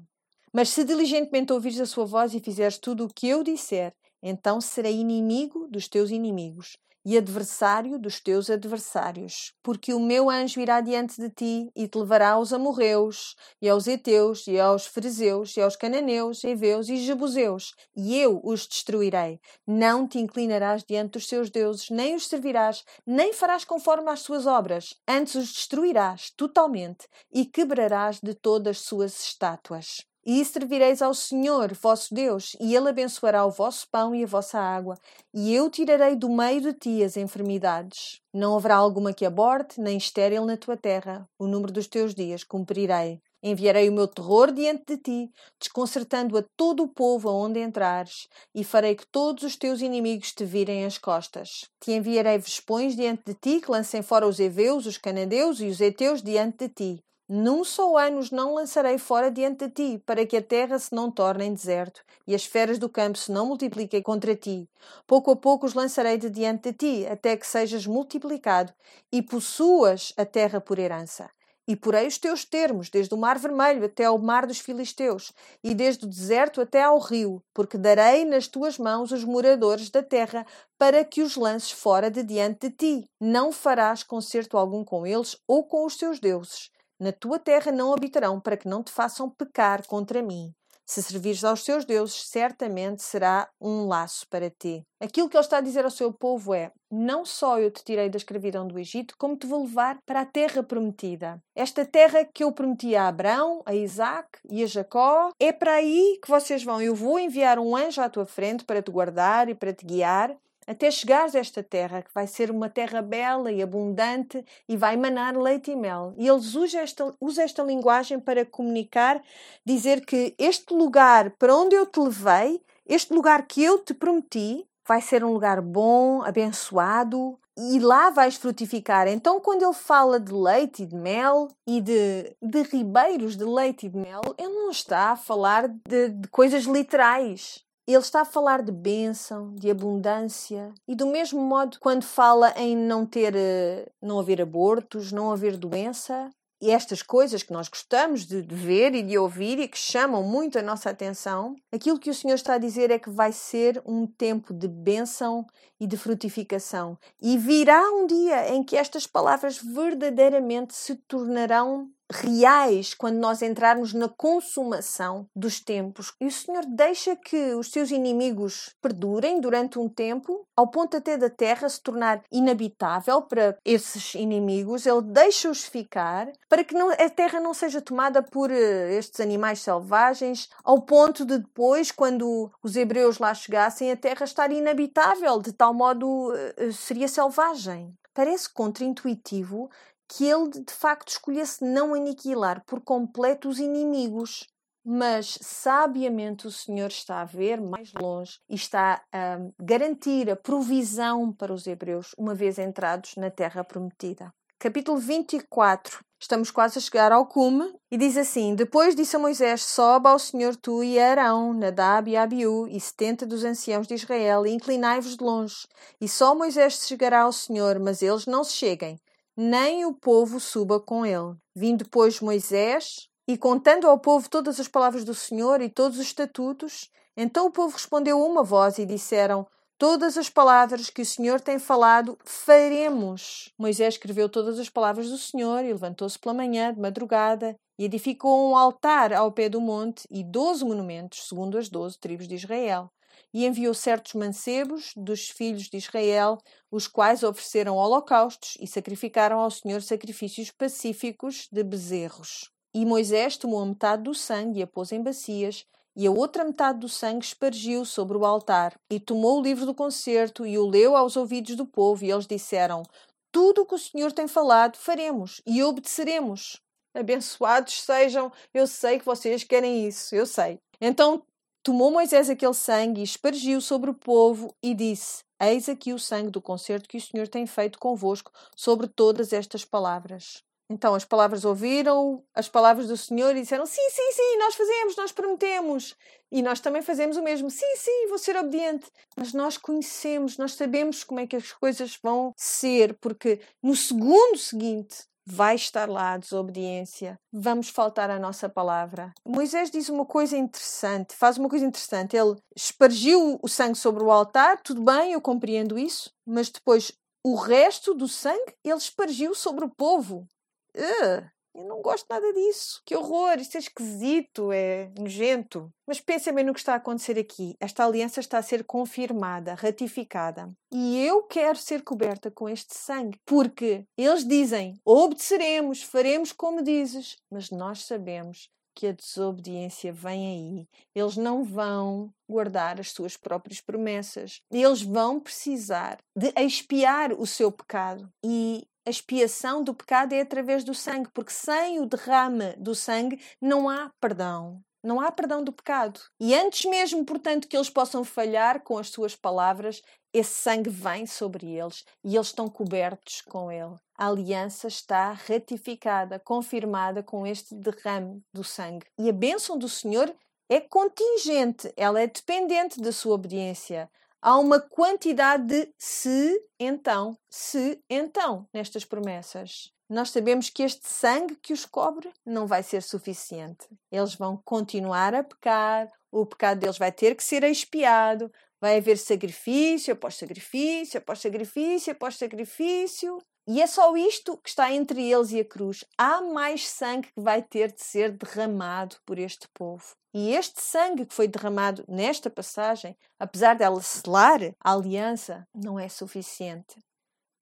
[0.51, 4.59] Mas se diligentemente ouvires a sua voz e fizeres tudo o que eu disser, então
[4.59, 10.81] serei inimigo dos teus inimigos e adversário dos teus adversários, porque o meu anjo irá
[10.81, 15.61] diante de ti e te levará aos amorreus, e aos heteus, e aos fariseus, e
[15.61, 19.39] aos cananeus, heveus e jebuseus, e eu os destruirei.
[19.65, 24.45] Não te inclinarás diante dos seus deuses, nem os servirás, nem farás conforme às suas
[24.45, 30.10] obras, antes os destruirás totalmente e quebrarás de todas as suas estátuas.
[30.23, 34.59] E servireis ao Senhor, vosso Deus, e Ele abençoará o vosso pão e a vossa
[34.59, 34.95] água,
[35.33, 38.21] e eu tirarei do meio de ti as enfermidades.
[38.31, 41.27] Não haverá alguma que aborte, nem estéril na tua terra.
[41.39, 43.19] O número dos teus dias cumprirei.
[43.43, 48.63] Enviarei o meu terror diante de ti, desconcertando a todo o povo aonde entrares, e
[48.63, 51.65] farei que todos os teus inimigos te virem as costas.
[51.83, 55.81] Te enviarei vespões diante de ti, que lancem fora os heveus, os canadeus e os
[55.81, 57.03] heteus diante de ti.
[57.33, 60.93] Num só ano os não lançarei fora diante de ti, para que a terra se
[60.93, 64.69] não torne em deserto, e as feras do campo se não multipliquem contra ti.
[65.07, 68.73] Pouco a pouco os lançarei de diante de ti, até que sejas multiplicado,
[69.09, 71.29] e possuas a terra por herança.
[71.65, 75.31] E porei os teus termos, desde o mar vermelho até ao mar dos filisteus,
[75.63, 80.03] e desde o deserto até ao rio, porque darei nas tuas mãos os moradores da
[80.03, 80.45] terra,
[80.77, 83.09] para que os lances fora de diante de ti.
[83.21, 86.69] Não farás concerto algum com eles ou com os seus deuses
[87.01, 90.53] na tua terra não habitarão, para que não te façam pecar contra mim.
[90.85, 94.83] Se servires aos seus deuses, certamente será um laço para ti.
[94.99, 98.07] Aquilo que ele está a dizer ao seu povo é: Não só eu te tirei
[98.09, 101.41] da escravidão do Egito, como te vou levar para a terra prometida.
[101.55, 106.19] Esta terra que eu prometi a Abraão, a Isaac e a Jacó, é para aí
[106.21, 106.81] que vocês vão.
[106.81, 110.37] Eu vou enviar um anjo à tua frente para te guardar e para te guiar
[110.67, 114.93] até chegares a esta terra, que vai ser uma terra bela e abundante e vai
[114.93, 116.13] emanar leite e mel.
[116.17, 119.21] E eles usam esta, usam esta linguagem para comunicar,
[119.65, 124.65] dizer que este lugar para onde eu te levei, este lugar que eu te prometi,
[124.87, 129.07] vai ser um lugar bom, abençoado, e lá vais frutificar.
[129.07, 133.85] Então, quando ele fala de leite e de mel e de, de ribeiros de leite
[133.85, 137.63] e de mel, ele não está a falar de, de coisas literais.
[137.93, 142.75] Ele está a falar de bênção, de abundância e do mesmo modo quando fala em
[142.75, 146.29] não ter, eh, não haver abortos, não haver doença,
[146.61, 150.59] e estas coisas que nós gostamos de, ver e de ouvir e que chamam muito
[150.59, 154.05] a nossa atenção, aquilo que o Senhor está a dizer é que vai ser um
[154.05, 155.43] tempo de bênção
[155.79, 156.95] e de frutificação.
[157.19, 163.93] E virá um dia em que estas palavras verdadeiramente se tornarão reais quando nós entrarmos
[163.93, 166.13] na consumação dos tempos.
[166.19, 171.17] E o Senhor deixa que os seus inimigos perdurem durante um tempo, ao ponto até
[171.17, 174.85] da terra se tornar inabitável para esses inimigos.
[174.85, 179.61] Ele deixa-os ficar para que não, a terra não seja tomada por uh, estes animais
[179.61, 185.53] selvagens, ao ponto de depois, quando os hebreus lá chegassem, a terra estar inabitável, de
[185.53, 187.93] tal modo uh, seria selvagem.
[188.13, 189.69] Parece contraintuitivo
[190.11, 194.45] que ele de facto escolhesse não aniquilar por completo os inimigos.
[194.83, 201.31] Mas sabiamente o Senhor está a ver mais longe e está a garantir a provisão
[201.31, 204.33] para os hebreus uma vez entrados na terra prometida.
[204.57, 205.99] Capítulo 24.
[206.19, 210.17] Estamos quase a chegar ao cume e diz assim: Depois disse a Moisés: Sobe ao
[210.17, 215.15] Senhor tu e Arão, Nadab e Abiú e setenta dos anciãos de Israel e inclinai-vos
[215.15, 215.67] de longe.
[216.01, 218.99] E só Moisés chegará ao Senhor, mas eles não se cheguem
[219.35, 221.35] nem o povo suba com ele.
[221.55, 226.05] Vindo, depois Moisés, e contando ao povo todas as palavras do Senhor e todos os
[226.05, 229.45] estatutos, então o povo respondeu uma voz e disseram:
[229.77, 233.51] Todas as palavras que o Senhor tem falado, faremos.
[233.57, 238.51] Moisés escreveu todas as palavras do Senhor e levantou-se pela manhã, de madrugada, e edificou
[238.51, 242.91] um altar ao pé do monte e doze monumentos, segundo as doze tribos de Israel
[243.33, 246.37] e enviou certos mancebos dos filhos de Israel,
[246.69, 252.51] os quais ofereceram holocaustos e sacrificaram ao Senhor sacrifícios pacíficos de bezerros.
[252.73, 255.65] E Moisés tomou a metade do sangue e a pôs em bacias,
[255.95, 258.79] e a outra metade do sangue espargiu sobre o altar.
[258.89, 262.25] E tomou o livro do concerto e o leu aos ouvidos do povo, e eles
[262.25, 262.83] disseram:
[263.31, 266.61] Tudo o que o Senhor tem falado, faremos e obedeceremos.
[266.93, 270.59] Abençoados sejam, eu sei que vocês querem isso, eu sei.
[270.79, 271.23] Então
[271.63, 276.31] Tomou Moisés aquele sangue e espargiu sobre o povo e disse: Eis aqui o sangue
[276.31, 280.43] do concerto que o Senhor tem feito convosco sobre todas estas palavras.
[280.71, 284.95] Então as palavras ouviram as palavras do Senhor e disseram: Sim, sim, sim, nós fazemos,
[284.95, 285.95] nós prometemos.
[286.31, 287.51] E nós também fazemos o mesmo.
[287.51, 288.89] Sim, sim, vou ser obediente.
[289.15, 294.35] Mas nós conhecemos, nós sabemos como é que as coisas vão ser, porque no segundo
[294.35, 299.13] seguinte vai estar lá a desobediência, vamos faltar à nossa palavra.
[299.25, 302.15] Moisés diz uma coisa interessante, faz uma coisa interessante.
[302.15, 306.91] Ele espargiu o sangue sobre o altar, tudo bem, eu compreendo isso, mas depois
[307.23, 310.27] o resto do sangue ele espargiu sobre o povo.
[310.75, 312.81] Uh, eu não gosto nada disso.
[312.85, 315.71] Que horror, isto é esquisito, é nojento.
[315.85, 317.55] Mas pensem bem no que está a acontecer aqui.
[317.59, 320.49] Esta aliança está a ser confirmada, ratificada.
[320.71, 327.17] E eu quero ser coberta com este sangue, porque eles dizem: obedeceremos, faremos como dizes,
[327.29, 330.67] mas nós sabemos que a desobediência vem aí.
[330.95, 334.41] Eles não vão guardar as suas próprias promessas.
[334.49, 338.09] Eles vão precisar de expiar o seu pecado.
[338.23, 343.19] E a expiação do pecado é através do sangue, porque sem o derrame do sangue
[343.39, 344.61] não há perdão.
[344.83, 345.99] Não há perdão do pecado.
[346.19, 349.79] E antes mesmo, portanto, que eles possam falhar com as suas palavras,
[350.11, 353.75] esse sangue vem sobre eles e eles estão cobertos com ele.
[353.95, 358.87] A aliança está ratificada, confirmada com este derrame do sangue.
[358.97, 360.11] E a bênção do Senhor
[360.49, 363.89] é contingente, ela é dependente da sua obediência.
[364.21, 371.35] Há uma quantidade de se, então, se, então, nestas promessas nós sabemos que este sangue
[371.35, 373.67] que os cobre não vai ser suficiente.
[373.91, 378.97] Eles vão continuar a pecar, o pecado deles vai ter que ser expiado, vai haver
[378.97, 383.17] sacrifício após sacrifício, após sacrifício, após sacrifício.
[383.47, 385.83] E é só isto que está entre eles e a cruz.
[385.97, 389.83] Há mais sangue que vai ter de ser derramado por este povo.
[390.13, 395.89] E este sangue que foi derramado nesta passagem, apesar dela selar a aliança, não é
[395.89, 396.81] suficiente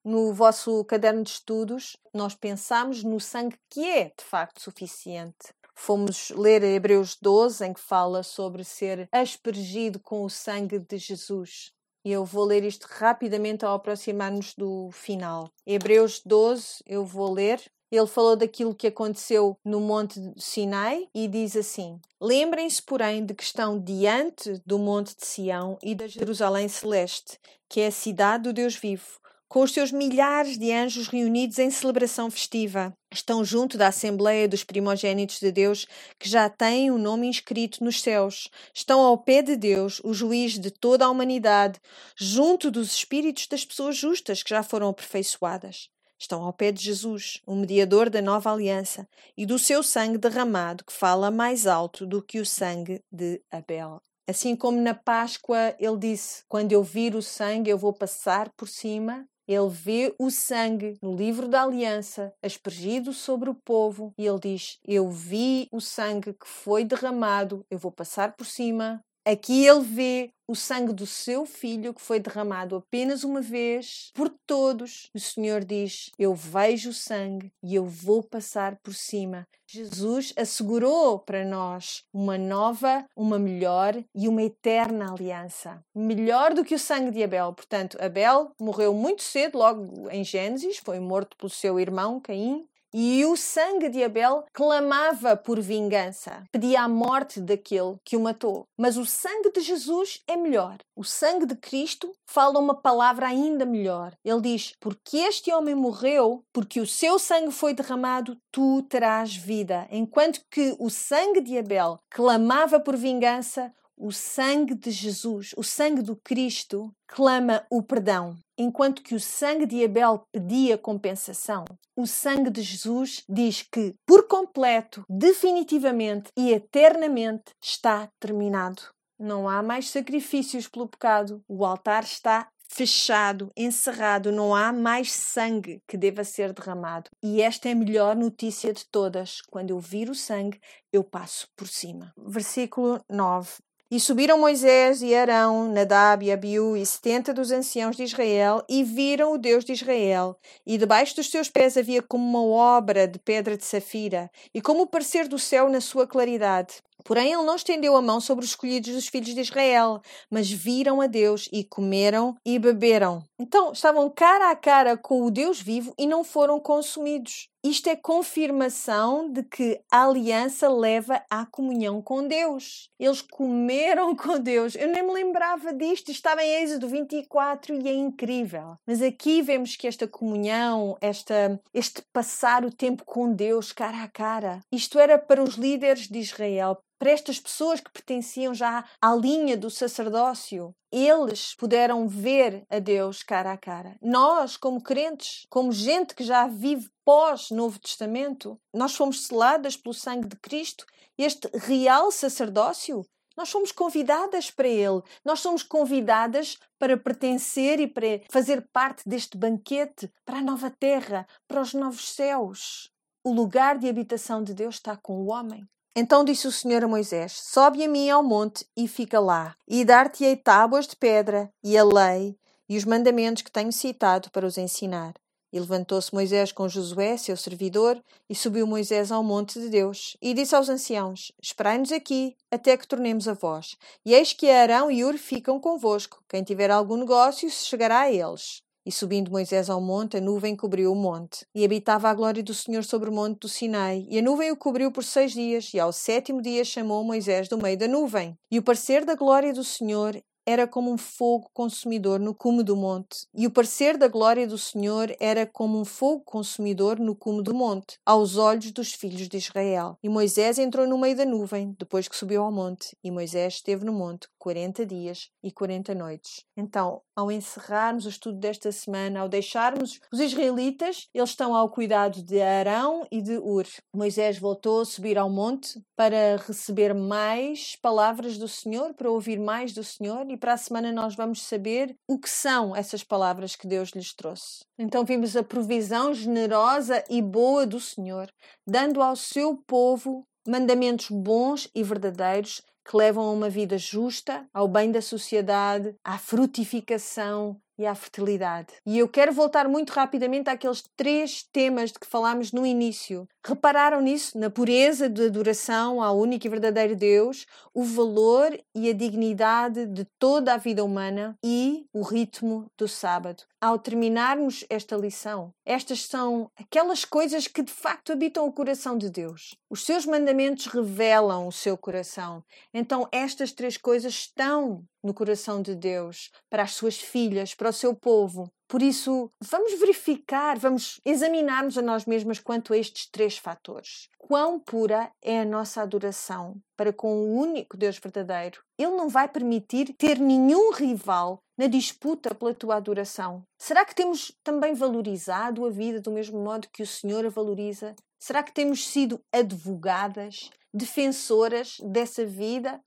[0.04, 5.54] no vosso caderno de estudos, nós pensamos no sangue que é de facto suficiente.
[5.76, 11.72] Fomos ler Hebreus 12, em que fala sobre ser aspergido com o sangue de Jesus.
[12.04, 15.50] E eu vou ler isto rapidamente ao aproximar-nos do final.
[15.66, 17.62] Hebreus 12, eu vou ler.
[17.92, 23.44] Ele falou daquilo que aconteceu no Monte Sinai e diz assim: Lembrem-se, porém, de que
[23.44, 28.54] estão diante do Monte de Sião e da Jerusalém Celeste, que é a cidade do
[28.54, 29.20] Deus vivo
[29.50, 32.94] com os seus milhares de anjos reunidos em celebração festiva.
[33.12, 35.88] Estão junto da Assembleia dos Primogênitos de Deus,
[36.20, 38.48] que já têm o nome inscrito nos céus.
[38.72, 41.82] Estão ao pé de Deus, o juiz de toda a humanidade,
[42.16, 45.90] junto dos espíritos das pessoas justas que já foram aperfeiçoadas.
[46.20, 50.84] Estão ao pé de Jesus, o mediador da nova aliança, e do seu sangue derramado,
[50.84, 54.00] que fala mais alto do que o sangue de Abel.
[54.28, 58.68] Assim como na Páscoa ele disse: Quando eu vir o sangue, eu vou passar por
[58.68, 64.40] cima ele vê o sangue no livro da aliança aspergido sobre o povo e ele
[64.40, 69.04] diz: Eu vi o sangue que foi derramado, eu vou passar por cima.
[69.32, 74.28] Aqui ele vê o sangue do seu filho que foi derramado apenas uma vez por
[74.48, 75.08] todos.
[75.14, 79.48] O Senhor diz: Eu vejo o sangue e eu vou passar por cima.
[79.68, 85.80] Jesus assegurou para nós uma nova, uma melhor e uma eterna aliança.
[85.94, 87.54] Melhor do que o sangue de Abel.
[87.54, 92.66] Portanto, Abel morreu muito cedo, logo em Gênesis, foi morto pelo seu irmão Caim.
[92.94, 98.68] E o sangue de Abel clamava por vingança, pedia a morte daquele que o matou.
[98.76, 100.78] Mas o sangue de Jesus é melhor.
[100.96, 104.14] O sangue de Cristo fala uma palavra ainda melhor.
[104.26, 109.88] Ele diz: Porque este homem morreu, porque o seu sangue foi derramado, tu terás vida.
[109.92, 116.02] Enquanto que o sangue de Abel clamava por vingança, o sangue de Jesus, o sangue
[116.02, 118.38] do Cristo, clama o perdão.
[118.58, 121.66] Enquanto que o sangue de Abel pedia compensação,
[121.98, 128.82] o sangue de Jesus diz que, por completo, definitivamente e eternamente, está terminado.
[129.20, 131.44] Não há mais sacrifícios pelo pecado.
[131.46, 137.10] O altar está fechado, encerrado, não há mais sangue que deva ser derramado.
[137.22, 139.42] E esta é a melhor notícia de todas.
[139.50, 140.60] Quando eu vir o sangue,
[140.94, 142.14] eu passo por cima.
[142.16, 143.50] Versículo 9.
[143.92, 148.84] E subiram Moisés e Arão, Nadab e Abiú e setenta dos anciãos de Israel e
[148.84, 150.38] viram o Deus de Israel.
[150.64, 154.84] E debaixo dos seus pés havia como uma obra de pedra de safira e como
[154.84, 156.84] o parecer do céu na sua claridade.
[157.04, 161.02] Porém, ele não estendeu a mão sobre os escolhidos dos filhos de Israel, mas viram
[161.02, 163.24] a Deus e comeram e beberam.
[163.40, 167.50] Então, estavam cara a cara com o Deus vivo e não foram consumidos.
[167.64, 172.90] Isto é confirmação de que a aliança leva à comunhão com Deus.
[172.98, 174.76] Eles comeram com Deus.
[174.76, 176.10] Eu nem me lembrava disto.
[176.10, 178.76] Estava em Êxodo 24 e é incrível.
[178.88, 184.08] Mas aqui vemos que esta comunhão, esta, este passar o tempo com Deus cara a
[184.08, 189.16] cara, isto era para os líderes de Israel, para estas pessoas que pertenciam já à
[189.16, 193.96] linha do sacerdócio, eles puderam ver a Deus cara a cara.
[194.02, 200.28] Nós, como crentes, como gente que já vive pós-Novo Testamento, nós fomos seladas pelo sangue
[200.28, 200.86] de Cristo,
[201.18, 203.06] este real sacerdócio.
[203.38, 209.38] Nós somos convidadas para ele, nós somos convidadas para pertencer e para fazer parte deste
[209.38, 212.92] banquete para a nova terra, para os novos céus.
[213.24, 215.66] O lugar de habitação de Deus está com o homem.
[215.96, 219.84] Então disse o Senhor a Moisés: Sobe a mim ao monte e fica lá, e
[219.84, 222.38] dar-te-ei tábuas de pedra, e a lei,
[222.68, 225.14] e os mandamentos que tenho citado para os ensinar.
[225.52, 230.32] E levantou-se Moisés com Josué, seu servidor, e subiu Moisés ao monte de Deus, e
[230.36, 233.76] disse aos anciãos: Esperai-nos aqui, até que tornemos a vós.
[234.06, 236.24] E eis que Arão e Ur ficam convosco.
[236.30, 238.62] Quem tiver algum negócio se chegará a eles.
[238.90, 241.46] E subindo Moisés ao monte, a nuvem cobriu o monte.
[241.54, 244.08] E habitava a glória do Senhor sobre o monte do Sinai.
[244.10, 245.72] E a nuvem o cobriu por seis dias.
[245.76, 248.36] E ao sétimo dia chamou Moisés do meio da nuvem.
[248.50, 252.76] E o parecer da glória do Senhor era como um fogo consumidor no cume do
[252.76, 257.44] monte, e o parecer da glória do Senhor era como um fogo consumidor no cume
[257.44, 259.98] do monte, aos olhos dos filhos de Israel.
[260.04, 263.86] E Moisés entrou no meio da nuvem, depois que subiu ao monte, e Moisés esteve
[263.86, 266.46] no monte quarenta dias e quarenta noites.
[266.56, 272.24] Então, ao encerrarmos o estudo desta semana, ao deixarmos os israelitas, eles estão ao cuidado
[272.24, 273.66] de Arão e de Ur.
[273.94, 279.74] Moisés voltou a subir ao monte para receber mais palavras do Senhor, para ouvir mais
[279.74, 283.68] do Senhor e para a semana nós vamos saber o que são essas palavras que
[283.68, 284.60] Deus lhes trouxe.
[284.78, 288.30] Então vimos a provisão generosa e boa do Senhor,
[288.68, 294.68] dando ao seu povo mandamentos bons e verdadeiros que levam a uma vida justa, ao
[294.68, 298.74] bem da sociedade, à frutificação e à fertilidade.
[298.86, 303.28] E eu quero voltar muito rapidamente àqueles três temas de que falámos no início.
[303.46, 304.38] Repararam nisso?
[304.38, 310.06] Na pureza de adoração ao único e verdadeiro Deus, o valor e a dignidade de
[310.20, 313.44] toda a vida humana e o ritmo do sábado.
[313.62, 319.10] Ao terminarmos esta lição, estas são aquelas coisas que de facto habitam o coração de
[319.10, 319.56] Deus.
[319.70, 322.44] Os seus mandamentos revelam o seu coração.
[322.74, 327.74] Então, estas três coisas estão no coração de Deus para as suas filhas, para o
[327.74, 328.52] seu povo.
[328.70, 334.08] Por isso, vamos verificar, vamos examinar-nos a nós mesmas quanto a estes três fatores.
[334.20, 338.62] Quão pura é a nossa adoração para com o único Deus verdadeiro?
[338.78, 343.42] Ele não vai permitir ter nenhum rival na disputa pela tua adoração.
[343.58, 347.96] Será que temos também valorizado a vida do mesmo modo que o Senhor a valoriza?
[348.20, 352.80] Será que temos sido advogadas, defensoras dessa vida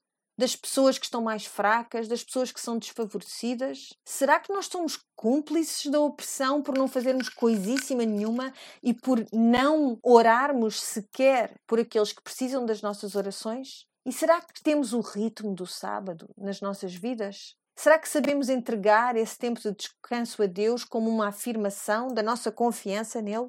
[0.42, 3.90] das pessoas que estão mais fracas, das pessoas que são desfavorecidas?
[4.04, 10.00] Será que nós somos cúmplices da opressão por não fazermos coisíssima nenhuma e por não
[10.02, 13.86] orarmos sequer por aqueles que precisam das nossas orações?
[14.04, 17.54] E será que temos o ritmo do sábado nas nossas vidas?
[17.76, 22.50] Será que sabemos entregar esse tempo de descanso a Deus como uma afirmação da nossa
[22.50, 23.48] confiança nele?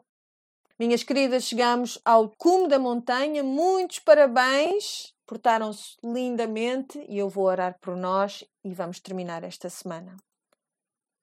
[0.78, 3.44] Minhas queridas, chegamos ao cume da montanha.
[3.44, 5.13] Muitos parabéns!
[5.26, 10.16] Portaram-se lindamente e eu vou orar por nós e vamos terminar esta semana.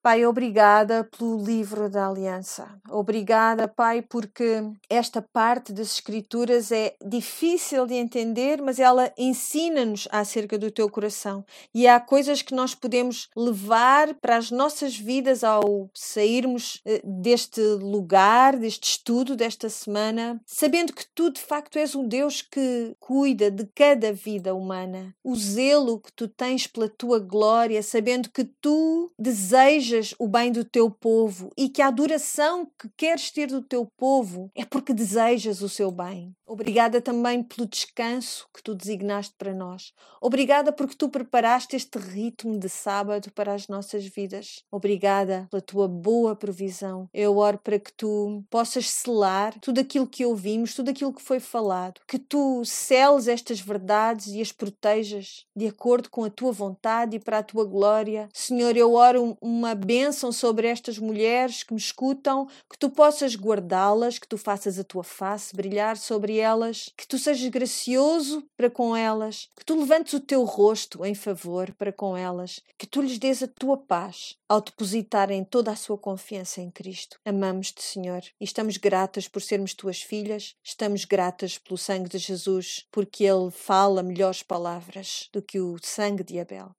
[0.03, 2.81] Pai, obrigada pelo livro da aliança.
[2.89, 10.57] Obrigada, Pai, porque esta parte das Escrituras é difícil de entender, mas ela ensina-nos acerca
[10.57, 11.45] do teu coração.
[11.75, 17.61] E há coisas que nós podemos levar para as nossas vidas ao sairmos eh, deste
[17.61, 23.51] lugar, deste estudo, desta semana, sabendo que tu, de facto, és um Deus que cuida
[23.51, 25.15] de cada vida humana.
[25.23, 30.53] O zelo que tu tens pela tua glória, sabendo que tu desejas desejas o bem
[30.53, 34.95] do teu povo e que a adoração que queres ter do teu povo é porque
[34.95, 36.35] desejas o seu bem.
[36.51, 39.93] Obrigada também pelo descanso que tu designaste para nós.
[40.21, 44.65] Obrigada porque tu preparaste este ritmo de sábado para as nossas vidas.
[44.69, 47.09] Obrigada pela tua boa provisão.
[47.15, 51.39] Eu oro para que tu possas selar tudo aquilo que ouvimos, tudo aquilo que foi
[51.39, 57.15] falado, que tu seles estas verdades e as protejas de acordo com a tua vontade
[57.15, 58.29] e para a tua glória.
[58.33, 64.19] Senhor, eu oro uma bênção sobre estas mulheres que me escutam, que tu possas guardá-las,
[64.19, 68.97] que tu faças a tua face brilhar sobre elas, que tu sejas gracioso para com
[68.97, 73.19] elas, que tu levantes o teu rosto em favor para com elas, que tu lhes
[73.19, 77.19] dês a tua paz ao depositarem toda a sua confiança em Cristo.
[77.25, 82.87] Amamos-te, Senhor, e estamos gratas por sermos tuas filhas, estamos gratas pelo sangue de Jesus,
[82.91, 86.71] porque ele fala melhores palavras do que o sangue de Abel.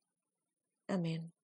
[0.88, 1.41] Amém.